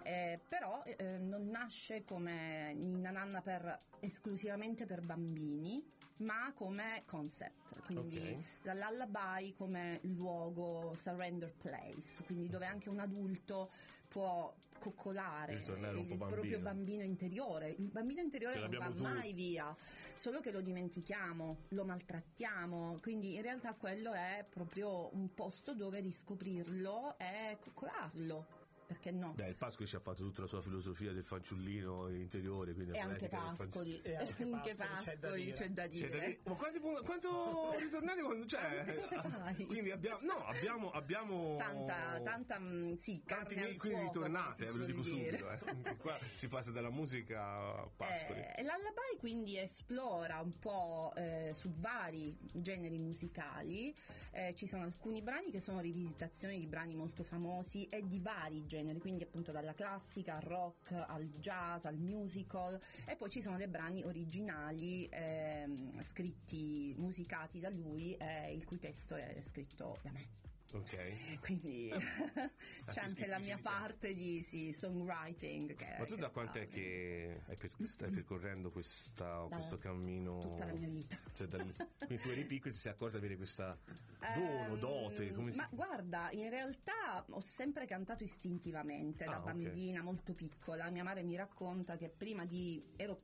Eh, 0.03 0.39
però 0.47 0.83
eh, 0.85 1.17
non 1.17 1.47
nasce 1.49 2.03
come 2.03 2.73
ninna 2.75 3.09
nanna 3.09 3.41
per, 3.41 3.79
esclusivamente 4.01 4.85
per 4.85 5.01
bambini, 5.01 5.83
ma 6.17 6.51
come 6.55 7.03
concept, 7.05 7.81
quindi 7.85 8.31
Ok. 8.33 8.63
la 8.63 8.89
lullaby 8.89 9.53
come 9.53 9.99
luogo 10.03 10.93
surrender 10.95 11.53
place, 11.53 12.23
quindi 12.23 12.47
dove 12.47 12.65
anche 12.65 12.89
un 12.89 12.99
adulto 12.99 13.71
può 14.07 14.53
coccolare 14.79 15.53
il 15.55 15.63
po' 15.63 15.73
proprio 15.73 16.59
bambino. 16.59 16.59
bambino 16.59 17.03
interiore. 17.03 17.69
Il 17.71 17.89
bambino 17.89 18.21
interiore 18.21 18.53
Ce 18.53 18.59
non 18.59 18.69
va 18.69 18.77
l'abbiamo 18.77 19.09
mai 19.09 19.29
tutti. 19.29 19.33
via, 19.33 19.75
solo 20.13 20.39
che 20.39 20.51
lo 20.51 20.61
dimentichiamo, 20.61 21.57
lo 21.69 21.83
maltrattiamo, 21.85 22.97
quindi 23.01 23.35
in 23.35 23.41
realtà 23.41 23.73
quello 23.73 24.13
è 24.13 24.45
proprio 24.49 25.13
un 25.13 25.33
posto 25.33 25.73
dove 25.73 25.99
riscoprirlo 25.99 27.17
e 27.17 27.57
coccolarlo. 27.59 28.45
Perché 28.87 29.11
no? 29.11 29.33
Beh, 29.33 29.47
il 29.47 29.55
Pascoli 29.55 29.87
ci 29.87 29.95
ha 29.95 29.99
fatto 29.99 30.23
tutta 30.23 30.41
la 30.41 30.47
sua 30.47 30.61
filosofia 30.61 31.11
del 31.11 31.23
fanciullino 31.23 32.09
interiore, 32.09 32.73
quindi 32.73 32.91
e 32.95 32.99
anche 32.99 33.27
Pascoli, 33.27 33.99
E 34.03 34.15
anche 34.15 34.43
anche 34.51 34.75
Pascoli, 34.75 35.03
c'è 35.05 35.17
da 35.17 35.35
dire. 35.35 35.51
c'è 35.53 35.69
da 35.69 35.87
dire. 35.87 36.39
Ma 36.43 36.53
quanti 36.55 36.79
quanto 36.79 37.75
ritornare 37.79 38.21
quando 38.21 38.45
c'è? 38.45 38.83
Quante 38.85 38.95
cose 38.95 39.19
fai? 39.29 39.65
Quindi 39.65 39.91
abbiamo, 39.91 40.19
no, 40.21 40.45
abbiamo, 40.45 40.91
abbiamo 40.91 41.55
Tanta, 41.57 42.19
tanta, 42.23 42.59
mm, 42.59 42.93
sì, 42.93 43.21
tanti 43.25 43.55
carne 43.55 43.61
miei 43.67 43.77
quindi 43.77 43.97
fuoco, 44.01 44.13
ritornate, 44.13 44.63
eh, 44.67 44.71
ve 44.71 44.77
lo 44.77 44.85
dico 44.85 45.01
dire. 45.01 45.37
subito. 45.37 45.89
eh. 45.89 45.95
Qua 45.97 46.17
si 46.35 46.47
passa 46.47 46.71
dalla 46.71 46.89
musica 46.91 47.41
a 47.43 47.89
Pascoli. 47.95 48.39
Eh, 48.39 48.63
L'Allabai 48.63 49.17
quindi 49.19 49.57
esplora 49.57 50.39
un 50.41 50.57
po' 50.59 51.11
eh, 51.15 51.51
su 51.53 51.71
vari 51.75 52.37
generi 52.53 52.97
musicali, 52.99 53.93
Eh, 54.37 54.53
ci 54.53 54.67
sono 54.67 54.83
alcuni 54.83 55.21
brani 55.21 55.49
che 55.49 55.61
sono 55.61 55.79
rivisitazioni 55.79 56.59
di 56.59 56.67
brani 56.67 56.93
molto 56.93 57.23
famosi 57.23 57.87
e 57.87 58.05
di 58.05 58.19
vari 58.19 58.65
generi, 58.65 58.74
quindi 58.99 59.23
appunto 59.23 59.51
dalla 59.51 59.73
classica 59.73 60.35
al 60.35 60.41
rock, 60.41 60.91
al 60.91 61.27
jazz, 61.29 61.85
al 61.85 61.97
musical 61.97 62.79
e 63.05 63.15
poi 63.15 63.29
ci 63.29 63.41
sono 63.41 63.57
dei 63.57 63.67
brani 63.67 64.03
originali 64.03 65.07
ehm, 65.11 66.01
scritti, 66.03 66.93
musicati 66.97 67.59
da 67.59 67.69
lui 67.69 68.15
e 68.15 68.53
il 68.53 68.65
cui 68.65 68.79
testo 68.79 69.15
è 69.15 69.39
scritto 69.41 69.97
da 70.01 70.11
me. 70.11 70.54
Ok. 70.75 71.39
Quindi 71.39 71.89
c'è 72.85 72.91
che 72.93 72.99
anche 72.99 73.27
la 73.27 73.39
mia 73.39 73.57
parte 73.57 74.13
di 74.13 74.41
sì, 74.43 74.73
songwriting. 74.73 75.73
Che, 75.73 75.95
Ma 75.97 76.05
tu 76.05 76.15
da 76.15 76.29
quant'è 76.29 76.67
che 76.67 77.41
per- 77.57 77.71
stai 77.85 78.09
percorrendo 78.11 78.71
questa, 78.71 79.45
Da 79.47 79.55
questo 79.55 79.77
cammino? 79.77 80.39
tutta 80.41 80.65
la 80.65 80.73
mia 80.73 80.89
vita. 80.89 81.17
Cioè, 81.33 81.47
dal- 81.47 81.73
quindi 82.05 82.21
tu 82.23 82.29
eri 82.29 82.45
piccolo 82.45 82.69
e 82.71 82.73
ti 82.73 82.79
sei 82.79 82.91
accorto 82.91 83.17
di 83.17 83.25
avere 83.25 83.37
questa 83.37 83.77
dono, 84.33 84.73
Ehm, 84.73 84.79
dote, 84.79 85.31
come 85.33 85.51
si 85.51 85.57
Ma 85.57 85.69
guarda, 85.71 86.29
in 86.31 86.49
realtà 86.49 87.25
ho 87.29 87.41
sempre 87.41 87.85
cantato 87.85 88.23
istintivamente 88.23 89.23
da 89.23 89.35
Ah, 89.35 89.39
ok. 89.39 89.43
bambina, 89.45 90.01
molto 90.01 90.33
piccola. 90.33 90.89
Mia 90.89 91.03
madre 91.03 91.23
mi 91.23 91.35
racconta 91.37 91.95
che 91.95 92.09
prima 92.09 92.45
di. 92.45 92.83
ero 92.97 93.21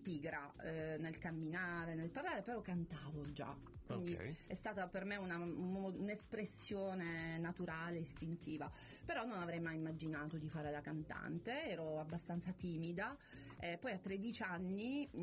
pigra 0.00 0.52
eh, 0.62 0.96
nel 0.98 1.18
camminare, 1.18 1.94
nel 1.94 2.10
parlare, 2.10 2.42
però 2.42 2.60
cantavo 2.60 3.30
già. 3.32 3.56
Quindi 3.86 4.12
Ok. 4.14 4.34
è 4.46 4.54
stata 4.54 4.86
per 4.86 5.04
me 5.04 5.16
una- 5.16 5.36
un- 5.36 5.94
un'espressione 5.98 7.38
naturale, 7.38 7.98
istintiva. 7.98 8.70
Però 9.04 9.24
non 9.24 9.38
avrei 9.38 9.60
mai 9.60 9.74
immaginato 9.76 10.36
di 10.38 10.48
fare 10.48 10.70
la 10.70 10.80
cantante, 10.80 11.68
ero 11.68 11.98
abbastanza 11.98 12.52
timida. 12.52 13.16
Eh, 13.62 13.76
poi 13.78 13.92
a 13.92 13.98
13 13.98 14.42
anni 14.42 15.06
mh, 15.12 15.18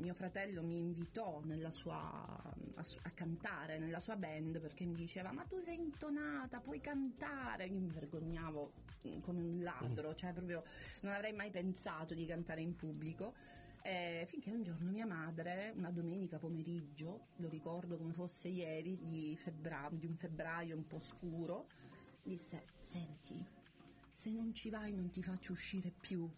mio 0.00 0.14
fratello 0.14 0.62
mi 0.62 0.78
invitò 0.78 1.42
nella 1.44 1.70
sua, 1.70 1.96
a, 2.00 2.84
a 3.02 3.10
cantare 3.10 3.78
nella 3.78 4.00
sua 4.00 4.16
band 4.16 4.60
perché 4.60 4.86
mi 4.86 4.94
diceva 4.94 5.30
ma 5.32 5.44
tu 5.44 5.60
sei 5.60 5.76
intonata, 5.76 6.60
puoi 6.60 6.80
cantare. 6.80 7.66
Io 7.66 7.78
mi 7.80 7.90
vergognavo 7.90 8.72
mh, 9.02 9.18
come 9.20 9.42
un 9.42 9.62
ladro, 9.62 10.14
cioè 10.14 10.32
proprio 10.32 10.62
non 11.00 11.12
avrei 11.12 11.32
mai 11.34 11.50
pensato 11.50 12.14
di 12.14 12.24
cantare 12.24 12.60
in 12.62 12.76
pubblico. 12.76 13.34
Eh, 13.82 14.26
finché 14.28 14.50
un 14.50 14.62
giorno 14.62 14.90
mia 14.90 15.06
madre, 15.06 15.72
una 15.74 15.90
domenica 15.90 16.38
pomeriggio, 16.38 17.28
lo 17.36 17.48
ricordo 17.48 17.96
come 17.96 18.12
fosse 18.12 18.48
ieri, 18.48 18.98
di, 19.00 19.36
febbra- 19.36 19.88
di 19.90 20.06
un 20.06 20.16
febbraio 20.16 20.76
un 20.76 20.86
po' 20.86 21.00
scuro, 21.00 21.66
disse: 22.22 22.64
Senti, 22.80 23.42
se 24.12 24.30
non 24.30 24.54
ci 24.54 24.68
vai 24.68 24.92
non 24.92 25.10
ti 25.10 25.22
faccio 25.22 25.52
uscire 25.52 25.90
più. 25.98 26.28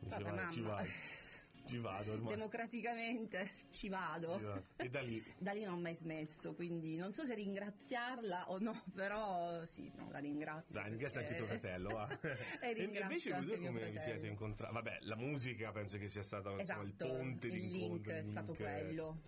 Vabbè, 0.00 0.22
vai, 0.30 0.52
ci 0.52 0.60
mamma. 0.60 0.74
vai. 0.74 0.88
Ci 1.66 1.78
vado 1.78 2.12
ormai. 2.12 2.34
Democraticamente 2.34 3.50
ci 3.70 3.88
vado. 3.88 4.36
Ci 4.36 4.44
vado. 4.44 4.64
E 4.76 4.88
da 4.90 5.00
lì 5.00 5.24
Da 5.38 5.52
lì 5.52 5.62
non 5.64 5.74
ho 5.74 5.80
mai 5.80 5.94
smesso, 5.96 6.54
quindi 6.54 6.96
non 6.96 7.12
so 7.12 7.24
se 7.24 7.34
ringraziarla 7.34 8.50
o 8.50 8.58
no, 8.58 8.84
però 8.94 9.64
sì, 9.64 9.90
no, 9.96 10.10
la 10.10 10.18
ringrazio. 10.18 10.78
Dai, 10.80 10.90
ringrazia 10.90 11.20
anche 11.20 11.36
tuo 11.36 11.46
perché- 11.46 11.60
fratello, 11.68 11.88
va. 11.90 12.08
E 12.60 12.72
ringrazio 12.72 13.02
invece 13.02 13.30
voi 13.30 13.38
anche 13.38 13.56
due 13.56 13.66
come 13.66 13.78
vi 13.84 13.92
fratello. 13.92 14.00
siete 14.12 14.26
incontrati? 14.26 14.72
Vabbè, 14.74 14.98
la 15.02 15.16
musica 15.16 15.72
penso 15.72 15.98
che 15.98 16.08
sia 16.08 16.22
stata 16.22 16.50
insomma, 16.50 16.82
il 16.82 16.88
Esatto, 16.90 17.06
ponte 17.12 17.46
il 17.46 17.52
d'incontro. 17.52 17.86
link 17.88 18.08
è 18.08 18.18
il 18.18 18.24
stato 18.24 18.52
link. 18.52 18.62
quello. 18.62 19.20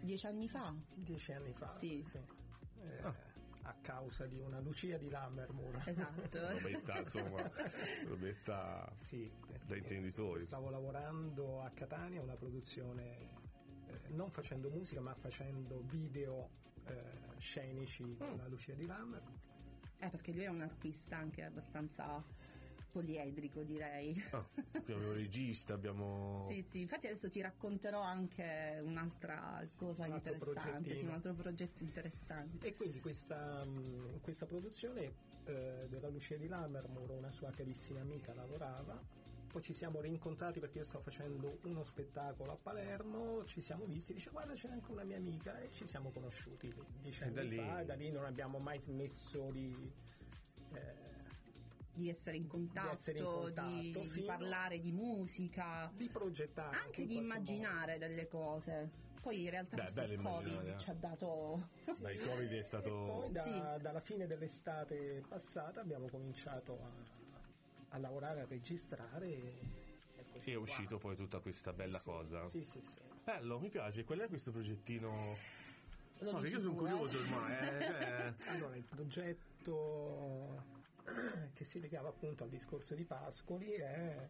Dieci 0.00 0.26
anni 0.26 0.48
fa? 0.48 0.74
Dieci 0.94 1.32
anni 1.32 1.52
fa. 1.52 1.68
Sì. 1.76 2.04
Eh, 2.82 3.02
Ah. 3.02 3.14
A 3.64 3.74
causa 3.80 4.26
di 4.26 4.38
una 4.38 4.58
Lucia 4.60 4.96
di 4.98 5.08
Lammermoor. 5.08 5.82
Esatto. 5.86 6.38
Robetta, 6.58 6.98
insomma, 6.98 7.50
robetta 8.06 8.90
Sì, 8.94 9.30
da 9.66 9.76
intenditori. 9.76 10.44
Stavo 10.44 10.68
lavorando 10.70 11.62
a 11.62 11.70
Catania, 11.70 12.22
una 12.22 12.34
produzione 12.36 13.30
eh, 13.86 14.00
non 14.08 14.30
facendo 14.30 14.68
musica 14.70 15.00
ma 15.00 15.14
facendo 15.14 15.80
video 15.82 16.48
eh, 16.86 17.36
scenici 17.38 18.02
Mm. 18.04 18.16
della 18.18 18.48
Lucia 18.48 18.74
di 18.74 18.86
Lammer. 18.86 19.22
Eh, 19.98 20.08
perché 20.10 20.32
lui 20.32 20.42
è 20.42 20.48
un 20.48 20.62
artista 20.62 21.16
anche 21.16 21.44
abbastanza 21.44 22.20
poliedrico, 22.92 23.62
direi. 23.62 24.22
Ah, 24.30 24.46
abbiamo 24.74 25.08
un 25.08 25.14
regista, 25.14 25.74
abbiamo... 25.74 26.44
Sì, 26.46 26.62
sì, 26.62 26.80
infatti 26.82 27.06
adesso 27.06 27.28
ti 27.30 27.40
racconterò 27.40 28.00
anche 28.00 28.78
un'altra 28.82 29.66
cosa 29.74 30.06
Un 30.06 30.14
interessante, 30.14 30.94
sì, 30.94 31.04
un 31.04 31.10
altro 31.12 31.32
progetto 31.34 31.82
interessante. 31.82 32.66
E 32.68 32.74
quindi 32.74 33.00
questa, 33.00 33.64
mh, 33.64 34.20
questa 34.20 34.46
produzione 34.46 35.12
eh, 35.44 35.86
della 35.88 36.08
Lucia 36.08 36.36
di 36.36 36.46
Lammermoor, 36.46 37.10
una 37.12 37.30
sua 37.30 37.50
carissima 37.50 38.00
amica 38.00 38.34
lavorava, 38.34 39.02
poi 39.50 39.62
ci 39.62 39.74
siamo 39.74 40.00
rincontrati 40.00 40.60
perché 40.60 40.78
io 40.78 40.84
stavo 40.84 41.04
facendo 41.04 41.58
uno 41.64 41.82
spettacolo 41.84 42.52
a 42.52 42.56
Palermo, 42.56 43.44
ci 43.44 43.60
siamo 43.60 43.84
visti, 43.86 44.14
dice 44.14 44.30
guarda 44.30 44.54
c'è 44.54 44.68
anche 44.68 44.90
una 44.90 45.04
mia 45.04 45.16
amica 45.16 45.58
e 45.60 45.70
ci 45.72 45.86
siamo 45.86 46.10
conosciuti 46.10 46.72
dieci 47.00 47.22
E 47.22 47.26
anni 47.26 47.34
da 47.34 47.42
lì- 47.42 47.56
fa 47.56 47.80
e 47.80 47.84
da 47.84 47.94
lì 47.94 48.10
non 48.10 48.24
abbiamo 48.24 48.58
mai 48.58 48.78
smesso 48.80 49.50
di... 49.50 49.92
eh, 50.72 51.11
Di 51.94 52.08
essere 52.08 52.36
in 52.38 52.46
contatto, 52.46 52.90
essere 52.92 53.18
in 53.18 53.24
contatto, 53.26 53.70
di, 53.70 54.08
di 54.12 54.22
parlare 54.22 54.80
di 54.80 54.92
musica, 54.92 55.90
di 55.94 56.08
progettare 56.08 56.76
anche 56.76 57.04
di 57.04 57.16
immaginare 57.16 57.98
delle 57.98 58.28
cose. 58.28 58.90
Poi 59.20 59.42
in 59.42 59.50
realtà 59.50 59.88
Beh, 59.92 60.04
il 60.04 60.20
Covid 60.20 60.66
eh. 60.68 60.78
ci 60.78 60.90
ha 60.90 60.94
dato... 60.94 61.68
Beh, 61.98 62.12
il 62.14 62.20
Covid 62.26 62.50
è 62.50 62.54
modo. 62.54 62.62
Stato... 62.64 62.90
poi 62.90 63.30
da- 63.30 63.42
Sì. 63.42 63.82
dalla 63.82 64.00
fine 64.00 64.26
dell'estate 64.26 65.22
passata 65.28 65.80
abbiamo 65.80 66.08
cominciato 66.08 66.80
a, 66.82 66.90
a 67.90 67.98
lavorare, 67.98 68.40
a 68.40 68.46
registrare 68.46 69.26
e, 69.28 69.60
è 70.44 70.52
qua. 70.54 70.62
uscito 70.62 70.98
poi 70.98 71.14
tutta 71.14 71.38
questa 71.40 71.72
bella 71.72 71.98
Sì, 71.98 72.04
cosa. 72.04 72.42
Sì, 72.46 72.64
sì, 72.64 72.80
sì. 72.80 72.98
Bello, 73.22 73.60
mi 73.60 73.68
piace. 73.68 74.02
Qual 74.02 74.18
è 74.18 74.28
questo 74.28 74.50
progettino? 74.50 75.36
Lo 76.20 76.32
No, 76.32 76.44
io 76.46 76.60
sono 76.60 76.74
curioso 76.74 77.18
ormai. 77.18 77.52
eh, 77.52 78.34
cioè- 78.40 78.48
Allora, 78.48 78.76
il 78.76 78.82
progetto 78.84 80.80
che 81.52 81.64
si 81.64 81.80
legava 81.80 82.08
appunto 82.08 82.44
al 82.44 82.50
discorso 82.50 82.94
di 82.94 83.04
Pascoli 83.04 83.70
è 83.72 84.28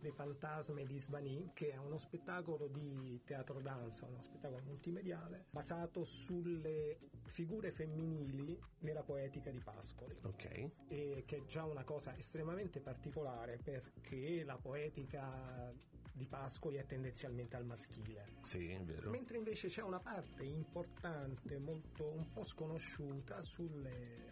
Le 0.00 0.10
fantasme 0.12 0.84
di 0.84 0.98
Sbani, 0.98 1.50
che 1.54 1.70
è 1.70 1.76
uno 1.76 1.96
spettacolo 1.96 2.66
di 2.66 3.20
teatro 3.24 3.60
danza, 3.60 4.06
uno 4.06 4.20
spettacolo 4.20 4.60
multimediale 4.64 5.46
basato 5.50 6.02
sulle 6.04 6.98
figure 7.26 7.70
femminili 7.70 8.60
nella 8.80 9.02
poetica 9.04 9.50
di 9.50 9.60
Pascoli 9.60 10.18
Ok. 10.22 10.70
e 10.88 11.22
che 11.24 11.36
è 11.36 11.44
già 11.46 11.64
una 11.64 11.84
cosa 11.84 12.16
estremamente 12.16 12.80
particolare 12.80 13.58
perché 13.62 14.42
la 14.44 14.56
poetica 14.58 15.72
di 16.12 16.26
Pascoli 16.26 16.76
è 16.76 16.84
tendenzialmente 16.84 17.56
al 17.56 17.64
maschile. 17.64 18.26
Sì, 18.42 18.70
è 18.70 18.82
vero. 18.82 19.08
Mentre 19.08 19.36
invece 19.38 19.68
c'è 19.68 19.82
una 19.82 19.98
parte 19.98 20.44
importante, 20.44 21.58
molto 21.58 22.10
un 22.10 22.28
po' 22.30 22.44
sconosciuta 22.44 23.40
sulle, 23.40 24.30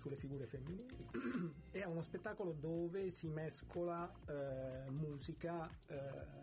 sulle 0.00 0.16
figure 0.16 0.46
femminili. 0.46 1.08
è 1.70 1.84
uno 1.84 2.00
spettacolo 2.02 2.52
dove 2.52 3.10
si 3.10 3.28
mescola 3.28 4.10
eh, 4.26 4.90
musica, 4.90 5.68
eh, 5.86 6.38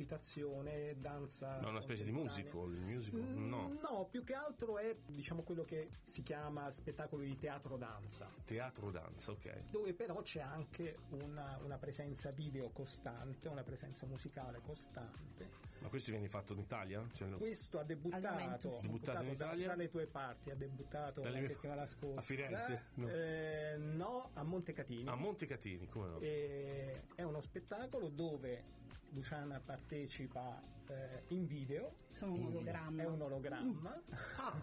recitazione, 0.00 0.96
danza. 0.98 1.58
Ma 1.60 1.66
è 1.66 1.70
una 1.70 1.80
specie 1.80 2.04
di 2.04 2.12
musical, 2.12 2.72
il 2.72 2.80
musical? 2.82 3.20
Mm, 3.20 3.48
No. 3.48 3.78
No, 3.82 4.06
più 4.10 4.22
che 4.24 4.34
altro 4.34 4.78
è 4.78 4.96
diciamo 5.06 5.42
quello 5.42 5.64
che 5.64 5.90
si 6.04 6.22
chiama 6.22 6.70
spettacolo 6.70 7.22
di 7.22 7.36
teatro 7.36 7.76
danza 7.76 8.28
Teatro 8.44 8.90
danza, 8.90 9.32
ok. 9.32 9.70
dove 9.70 9.92
però 9.94 10.22
c'è 10.22 10.40
anche 10.40 10.98
una, 11.10 11.58
una 11.62 11.78
presenza 11.78 12.30
video 12.30 12.70
costante, 12.70 13.48
una 13.48 13.62
presenza 13.64 14.06
musicale 14.06 14.60
costante. 14.62 15.68
Ma 15.80 15.88
questo 15.88 16.10
viene 16.10 16.28
fatto 16.28 16.52
in 16.52 16.58
Italia? 16.58 17.02
Cioè, 17.14 17.30
Questo 17.38 17.78
ha 17.78 17.84
debuttato, 17.84 18.28
momento 18.28 18.68
sì. 18.68 18.76
ha 18.76 18.80
Debuttato 18.82 19.22
in 19.22 19.26
da- 19.28 19.32
Italia? 19.32 19.66
dalle 19.68 19.88
tue 19.88 20.06
parti, 20.06 20.50
ha 20.50 20.54
debuttato 20.54 21.20
Dalle 21.22 21.32
la 21.32 21.38
mie- 21.40 21.48
settimana 21.48 21.86
scorsa. 21.88 22.18
a 22.20 22.22
Firenze? 22.22 22.82
No. 23.00 23.08
Eh, 23.08 23.76
no, 23.78 24.30
a 24.34 24.42
Montecatini. 24.42 25.08
A 25.08 25.14
Montecatini, 25.14 25.88
come 25.88 26.06
no? 26.08 26.18
E 26.20 27.02
è 27.14 27.22
uno 27.22 27.40
spettacolo 27.40 28.08
dove 28.08 28.62
Luciana 29.10 29.60
partecipa 29.60 30.62
eh, 30.88 31.22
in 31.28 31.46
video, 31.46 31.94
Sono 32.08 32.34
un 32.34 32.40
Mm. 32.40 32.46
ologramma. 32.46 33.02
è 33.02 33.06
un 33.06 33.20
ologramma. 33.22 34.02
Ah, 34.36 34.62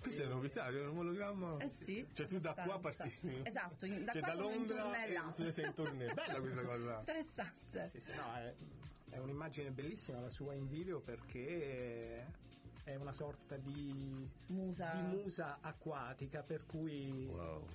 questa 0.00 0.22
è 0.22 0.26
una 0.26 0.34
novità, 0.34 0.66
è 0.68 0.80
un 0.80 0.88
omologramma. 0.88 1.58
Eh 1.58 1.68
sì. 1.70 2.06
Cioè 2.12 2.26
tu 2.26 2.38
da 2.38 2.54
qua 2.54 2.78
parti. 2.78 3.12
Esatto, 3.44 3.86
da 3.86 4.12
cioè, 4.12 4.20
qua 4.22 4.28
da 4.28 4.34
Londra 4.34 4.90
sei 5.30 5.64
in 5.66 5.74
tournée. 5.74 6.12
Bella 6.14 6.40
questa 6.40 6.62
cosa. 6.62 6.98
Interessante. 6.98 7.88
Sì, 7.88 8.00
sì, 8.00 8.12
no, 8.14 8.34
è, 8.34 8.54
è 9.10 9.18
un'immagine 9.18 9.70
bellissima 9.70 10.20
la 10.20 10.28
sua 10.28 10.54
in 10.54 10.66
video 10.68 11.00
perché 11.00 12.26
è 12.90 12.96
una 12.96 13.12
sorta 13.12 13.56
di, 13.56 14.28
Musa. 14.48 14.92
di 14.94 15.16
musa 15.16 15.58
acquatica 15.60 16.42
per 16.42 16.66
cui 16.66 17.26
Wow. 17.30 17.66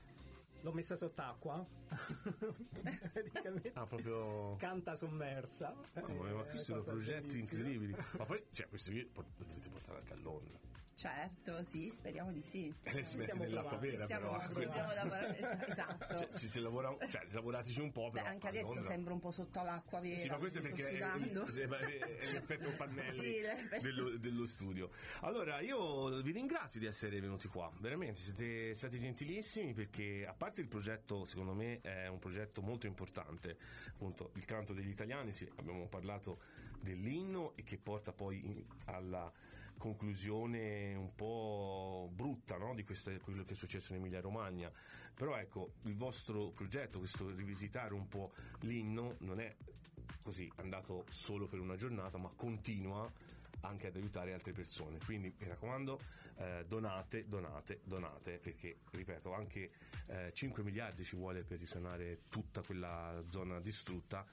l'ho 0.62 0.72
messa 0.74 0.96
sott'acqua 0.98 1.66
praticamente 3.14 3.72
Ah, 3.76 3.86
proprio. 3.86 4.56
canta 4.58 4.96
sommersa 4.96 5.74
mia, 6.08 6.34
ma 6.34 6.44
È 6.46 6.50
qui 6.50 6.60
sono 6.60 6.82
progetti 6.84 7.28
bellissima. 7.28 7.60
incredibili. 7.62 7.96
Ma 8.18 8.26
poi, 8.26 8.46
cioè, 8.52 8.68
questo 8.68 8.92
qui 8.92 9.06
pot- 9.06 9.26
dovete 9.38 9.70
portare 9.70 10.00
anche 10.00 10.14
a 10.14 10.18
Londra. 10.18 10.60
Certo, 10.96 11.62
sì, 11.64 11.90
speriamo 11.90 12.32
di 12.32 12.42
sì. 12.42 12.74
Eh, 12.84 13.04
si 13.04 13.18
mette 13.18 13.34
nell'acqua 13.34 13.78
vera, 13.78 14.06
però. 14.06 14.42
dobbiamo 14.48 14.94
lavorare. 14.94 15.64
Esatto. 15.68 16.18
Cioè, 16.20 16.30
ci 16.38 16.48
si 16.48 16.60
lavora, 16.62 16.96
cioè, 17.10 17.28
lavorateci 17.32 17.82
un 17.82 17.92
po', 17.92 18.06
Beh, 18.10 18.20
però. 18.20 18.28
anche 18.32 18.46
a 18.46 18.50
adesso 18.50 18.66
Londra- 18.68 18.84
sembra 18.90 19.14
un 19.14 19.20
po' 19.20 19.32
sotto 19.32 19.62
l'acqua 19.62 20.00
vera. 20.00 20.18
Sì, 20.20 20.30
ma 20.30 20.38
questo 20.38 20.60
è 20.60 20.62
perché 20.62 20.90
è, 20.90 20.98
è- 20.98 20.98
è- 22.00 22.00
è 22.00 22.32
l'effetto 22.32 22.70
pannelli 22.78 23.22
Sì, 23.24 23.42
l'effetto. 23.42 23.82
dello, 23.82 24.10
dello 24.18 24.46
studio. 24.46 24.90
Allora, 25.22 25.60
io 25.60 26.22
vi 26.22 26.32
ringrazio 26.32 26.80
di 26.80 26.86
essere 26.86 27.20
venuti 27.20 27.50
qua, 27.50 27.70
veramente 27.80 28.20
siete 28.22 28.74
stati 28.74 28.98
gentilissimi 28.98 29.74
perché 29.74 30.26
a 30.26 30.34
parte 30.34 30.62
il 30.62 30.68
progetto, 30.68 31.26
secondo 31.26 31.54
me 31.54 31.82
è 31.82 32.08
un 32.08 32.20
progetto 32.20 32.62
molto 32.62 32.88
importante, 32.88 33.58
appunto 33.90 34.32
il 34.36 34.46
canto 34.46 34.72
degli 34.72 34.90
italiani, 34.90 35.34
sì, 35.34 35.46
abbiamo 35.58 35.88
parlato 35.88 36.40
dell'inno 36.80 37.52
e 37.56 37.64
che 37.64 37.78
porta 37.78 38.14
poi 38.14 38.46
in- 38.46 38.64
alla 38.86 39.30
conclusione 39.78 40.96
un 40.96 41.14
po' 41.16 42.10
brutta 42.14 42.58
no, 42.58 42.74
di 42.74 42.84
questo, 42.84 43.12
quello 43.22 43.44
che 43.44 43.54
è 43.54 43.56
successo 43.56 43.94
in 43.94 44.00
Emilia 44.00 44.22
Romagna 44.22 44.72
però 45.14 45.36
ecco 45.38 45.74
il 45.84 45.96
vostro 45.96 46.50
progetto 46.50 47.00
questo 47.00 47.30
rivisitare 47.30 47.94
un 47.94 48.08
po' 48.08 48.32
l'inno 48.62 49.16
non 49.20 49.40
è 49.40 49.56
così 50.22 50.52
andato 50.58 51.06
solo 51.10 51.48
per 51.48 51.60
una 51.60 51.76
giornata 51.76 52.18
ma 52.18 52.32
continua 52.36 53.10
anche 53.62 53.88
ad 53.88 53.96
aiutare 53.96 54.34
altre 54.34 54.52
persone. 54.52 55.00
Quindi 55.04 55.34
mi 55.38 55.48
raccomando 55.48 56.00
eh, 56.38 56.66
donate 56.68 57.28
donate 57.28 57.82
donate 57.84 58.38
perché 58.38 58.78
ripeto 58.92 59.34
anche 59.34 59.72
eh, 60.08 60.32
5 60.34 60.64
miliardi 60.64 61.04
ci 61.04 61.16
vuole 61.16 61.44
per 61.44 61.60
risanare 61.60 62.22
tutta 62.30 62.62
quella 62.62 63.24
zona 63.30 63.60
distrutta 63.60 64.26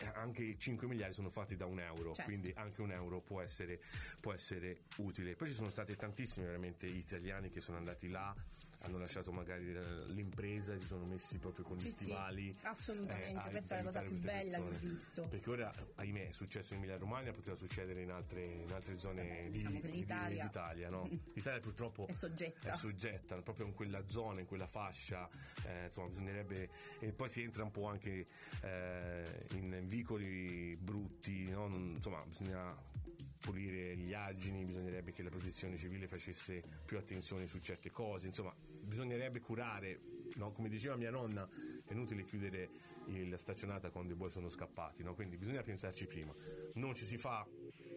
eh, 0.00 0.10
anche 0.14 0.56
5 0.58 0.86
miliardi 0.86 1.14
sono 1.14 1.30
fatti 1.30 1.56
da 1.56 1.66
un 1.66 1.80
euro, 1.80 2.14
Certo. 2.14 2.22
quindi 2.24 2.52
anche 2.56 2.80
un 2.80 2.90
euro 2.92 3.20
può 3.20 3.40
essere, 3.40 3.80
può 4.20 4.32
essere 4.32 4.82
utile. 4.96 5.34
Poi 5.36 5.48
ci 5.48 5.54
sono 5.54 5.70
stati 5.70 5.94
tantissimi 5.96 6.46
veramente 6.46 6.86
italiani 6.86 7.50
che 7.50 7.60
sono 7.60 7.76
andati 7.76 8.08
là, 8.08 8.34
hanno 8.82 8.98
lasciato 8.98 9.30
magari 9.32 9.74
eh, 9.74 10.06
l'impresa, 10.12 10.78
si 10.78 10.86
sono 10.86 11.04
messi 11.06 11.38
proprio 11.38 11.64
con 11.64 11.76
gli 11.76 11.80
Sì, 11.82 11.90
sì, 11.90 12.04
stivali. 12.04 12.56
assolutamente, 12.62 13.38
a- 13.38 13.50
questa 13.50 13.74
è 13.74 13.78
la 13.78 13.84
cosa 13.84 14.00
più 14.00 14.18
bella 14.20 14.56
che 14.58 14.62
ho 14.64 14.78
visto. 14.78 15.28
Perché 15.28 15.50
ora, 15.50 15.74
ahimè, 15.96 16.28
è 16.28 16.32
successo 16.32 16.72
in 16.72 16.78
Emilia 16.78 16.96
Romagna, 16.96 17.32
poteva 17.32 17.56
succedere 17.56 18.00
in 18.02 18.10
altre, 18.10 18.42
in 18.44 18.72
altre 18.72 18.98
zone 18.98 19.22
Vabbè, 19.28 19.42
di, 19.44 19.50
diciamo 19.50 19.80
di- 19.80 19.90
l'Italia- 19.90 20.44
d'Italia, 20.44 20.88
no? 20.88 21.08
L'Italia 21.34 21.60
purtroppo 21.60 22.06
È 22.06 22.12
soggetta. 22.12 22.72
è 22.72 22.76
soggetta 22.76 23.40
proprio 23.42 23.66
in 23.66 23.74
quella 23.74 24.06
zona, 24.06 24.40
in 24.40 24.46
quella 24.46 24.66
fascia, 24.66 25.28
eh, 25.66 25.84
insomma 25.86 26.08
bisognerebbe 26.08 26.70
e 27.00 27.12
poi 27.12 27.28
si 27.28 27.42
entra 27.42 27.62
un 27.62 27.70
po' 27.70 27.86
anche 27.86 28.26
eh, 28.62 29.46
in 29.52 29.82
vicoli 29.86 30.76
brutti, 30.76 31.48
no? 31.50 31.68
Non- 31.68 31.92
insomma 31.96 32.22
bisogna 32.26 32.74
pulire 33.40 33.96
gli 33.96 34.12
argini, 34.12 34.64
bisognerebbe 34.64 35.12
che 35.12 35.22
la 35.22 35.30
protezione 35.30 35.76
civile 35.76 36.06
facesse 36.06 36.62
più 36.84 36.98
attenzione 36.98 37.46
su 37.46 37.58
certe 37.58 37.90
cose, 37.90 38.26
insomma 38.26 38.54
bisognerebbe 38.82 39.40
curare, 39.40 40.00
no? 40.36 40.52
come 40.52 40.68
diceva 40.68 40.96
mia 40.96 41.10
nonna, 41.10 41.48
è 41.84 41.92
inutile 41.92 42.24
chiudere 42.24 42.68
la 43.28 43.38
staccionata 43.38 43.90
quando 43.90 44.12
i 44.12 44.16
buoi 44.16 44.30
sono 44.30 44.48
scappati, 44.48 45.02
no? 45.02 45.14
quindi 45.14 45.36
bisogna 45.36 45.62
pensarci 45.62 46.06
prima, 46.06 46.34
non 46.74 46.94
ci 46.94 47.06
si 47.06 47.16
fa, 47.16 47.46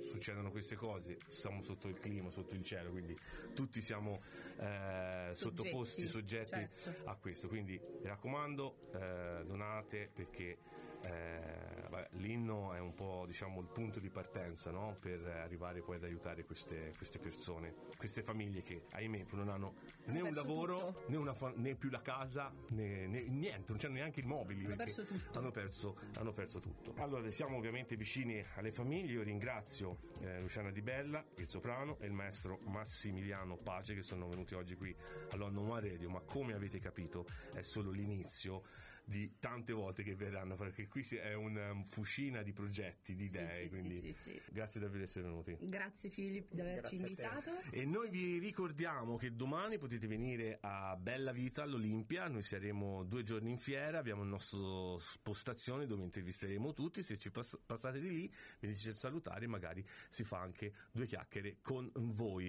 succedono 0.02 0.50
queste 0.50 0.76
cose, 0.76 1.18
siamo 1.28 1.62
sotto 1.62 1.88
il 1.88 2.00
clima, 2.00 2.30
sotto 2.32 2.56
il 2.56 2.64
cielo, 2.64 2.90
quindi 2.92 3.16
tutti 3.54 3.82
siamo 3.82 4.22
eh, 4.60 5.32
sottoposti, 5.34 6.08
soggetti 6.08 6.68
certo. 6.78 7.10
a 7.10 7.16
questo, 7.16 7.48
quindi 7.48 7.80
mi 8.02 8.08
raccomando 8.08 8.90
eh, 8.94 9.44
donate 9.46 10.10
perché 10.14 10.58
eh, 11.04 11.88
vabbè, 11.90 12.10
l'inno 12.14 12.74
è 12.74 12.80
un 12.80 12.94
po' 12.94 13.26
diciamo 13.28 13.60
il 13.62 13.68
punto 13.68 14.00
di 14.00 14.10
partenza 14.10 14.72
no? 14.72 14.98
per 15.00 15.26
arrivare 15.26 15.82
poi 15.82 15.98
ad 15.98 16.04
aiutare 16.04 16.44
queste, 16.46 16.94
queste 16.98 17.20
persone, 17.20 17.74
queste 17.98 18.22
famiglie 18.24 18.62
che 18.62 18.84
ahimè 18.92 19.26
non 19.32 19.50
hanno 19.50 19.74
né 20.06 20.22
un 20.22 20.34
lavoro 20.34 21.04
né, 21.08 21.18
una 21.18 21.36
né 21.56 21.76
più 21.76 21.90
la 21.90 22.02
casa 22.02 22.52
né, 22.70 23.08
né- 23.08 23.28
niente, 23.28 23.66
non 23.70 23.78
c'hanno 23.78 23.94
neanche 23.96 24.22
i 24.22 24.24
mobili 24.24 24.66
Hanno 24.66 24.76
perso 24.76 25.06
tutto. 25.06 25.40
hanno 25.40 25.52
perso, 25.52 25.98
hanno 26.16 26.32
perso 26.34 26.60
tutto. 26.60 26.94
Allora 26.98 27.30
siamo 27.32 27.58
ovviamente 27.58 27.96
vicini 27.96 28.44
alle 28.56 28.72
famiglie, 28.72 29.14
io 29.14 29.24
ringrazio 29.24 30.00
eh, 30.22 30.40
Luciana 30.42 30.72
Di 30.72 30.82
Bella, 30.82 31.24
il 31.36 31.48
soprano 31.48 31.98
e 32.00 32.06
il 32.06 32.14
maestro 32.14 32.60
Massimiliano 32.64 33.58
Pace 33.58 33.94
che 33.94 34.02
sono 34.02 34.28
venuti 34.28 34.54
oggi 34.56 34.76
qui 34.76 34.96
a 35.32 35.36
London 35.36 35.70
One 35.70 35.90
Radio, 35.90 36.10
ma 36.10 36.22
come 36.22 36.54
avete 36.54 36.80
capito 36.80 37.26
è 37.54 37.62
solo 37.62 37.92
l'inizio 37.92 38.64
di 39.06 39.38
tante 39.40 39.74
volte 39.74 40.04
che 40.04 40.16
verranno 40.16 40.56
perché 40.56 40.88
qui 40.88 41.04
si- 41.04 41.18
è 41.18 41.34
una 41.34 41.72
um, 41.72 41.86
fucina 41.90 42.42
di 42.42 42.54
progetti, 42.54 43.16
di 43.16 43.26
idee, 43.26 43.64
sì, 43.64 43.70
quindi 43.70 44.00
sì, 44.00 44.14
sì, 44.14 44.32
sì. 44.32 44.42
grazie 44.52 44.80
davvero 44.80 45.00
di 45.00 45.04
essere 45.06 45.26
venuti. 45.28 45.58
Grazie 45.60 46.10
Filippo 46.10 46.56
di 46.56 46.62
averci 46.62 46.96
Grazie 46.96 47.08
invitato. 47.08 47.52
E 47.72 47.86
noi 47.86 48.10
vi 48.10 48.38
ricordiamo 48.40 49.18
che 49.18 49.36
domani 49.36 49.78
potete 49.78 50.08
venire 50.08 50.58
a 50.62 50.96
Bella 50.96 51.32
Vita 51.32 51.64
all'Olimpia, 51.64 52.28
noi 52.28 52.44
saremo 52.44 53.04
due 53.04 53.24
giorni 53.24 53.52
in 53.52 53.58
fiera, 53.58 53.98
abbiamo 54.00 54.24
il 54.24 54.30
nostro 54.30 55.02
postazione 55.22 55.86
dove 55.86 56.04
intervisteremo 56.04 56.74
tutti, 56.74 57.04
se 57.04 57.18
ci 57.18 57.30
pass- 57.32 57.60
passate 57.66 58.00
di 58.00 58.10
lì 58.10 58.34
veniteci 58.60 58.90
a 58.90 58.94
salutare 58.94 59.46
e 59.46 59.48
magari 59.48 59.86
si 60.10 60.24
fa 60.24 60.40
anche 60.40 60.74
due 60.92 61.06
chiacchiere 61.06 61.58
con 61.62 61.92
voi. 61.94 62.42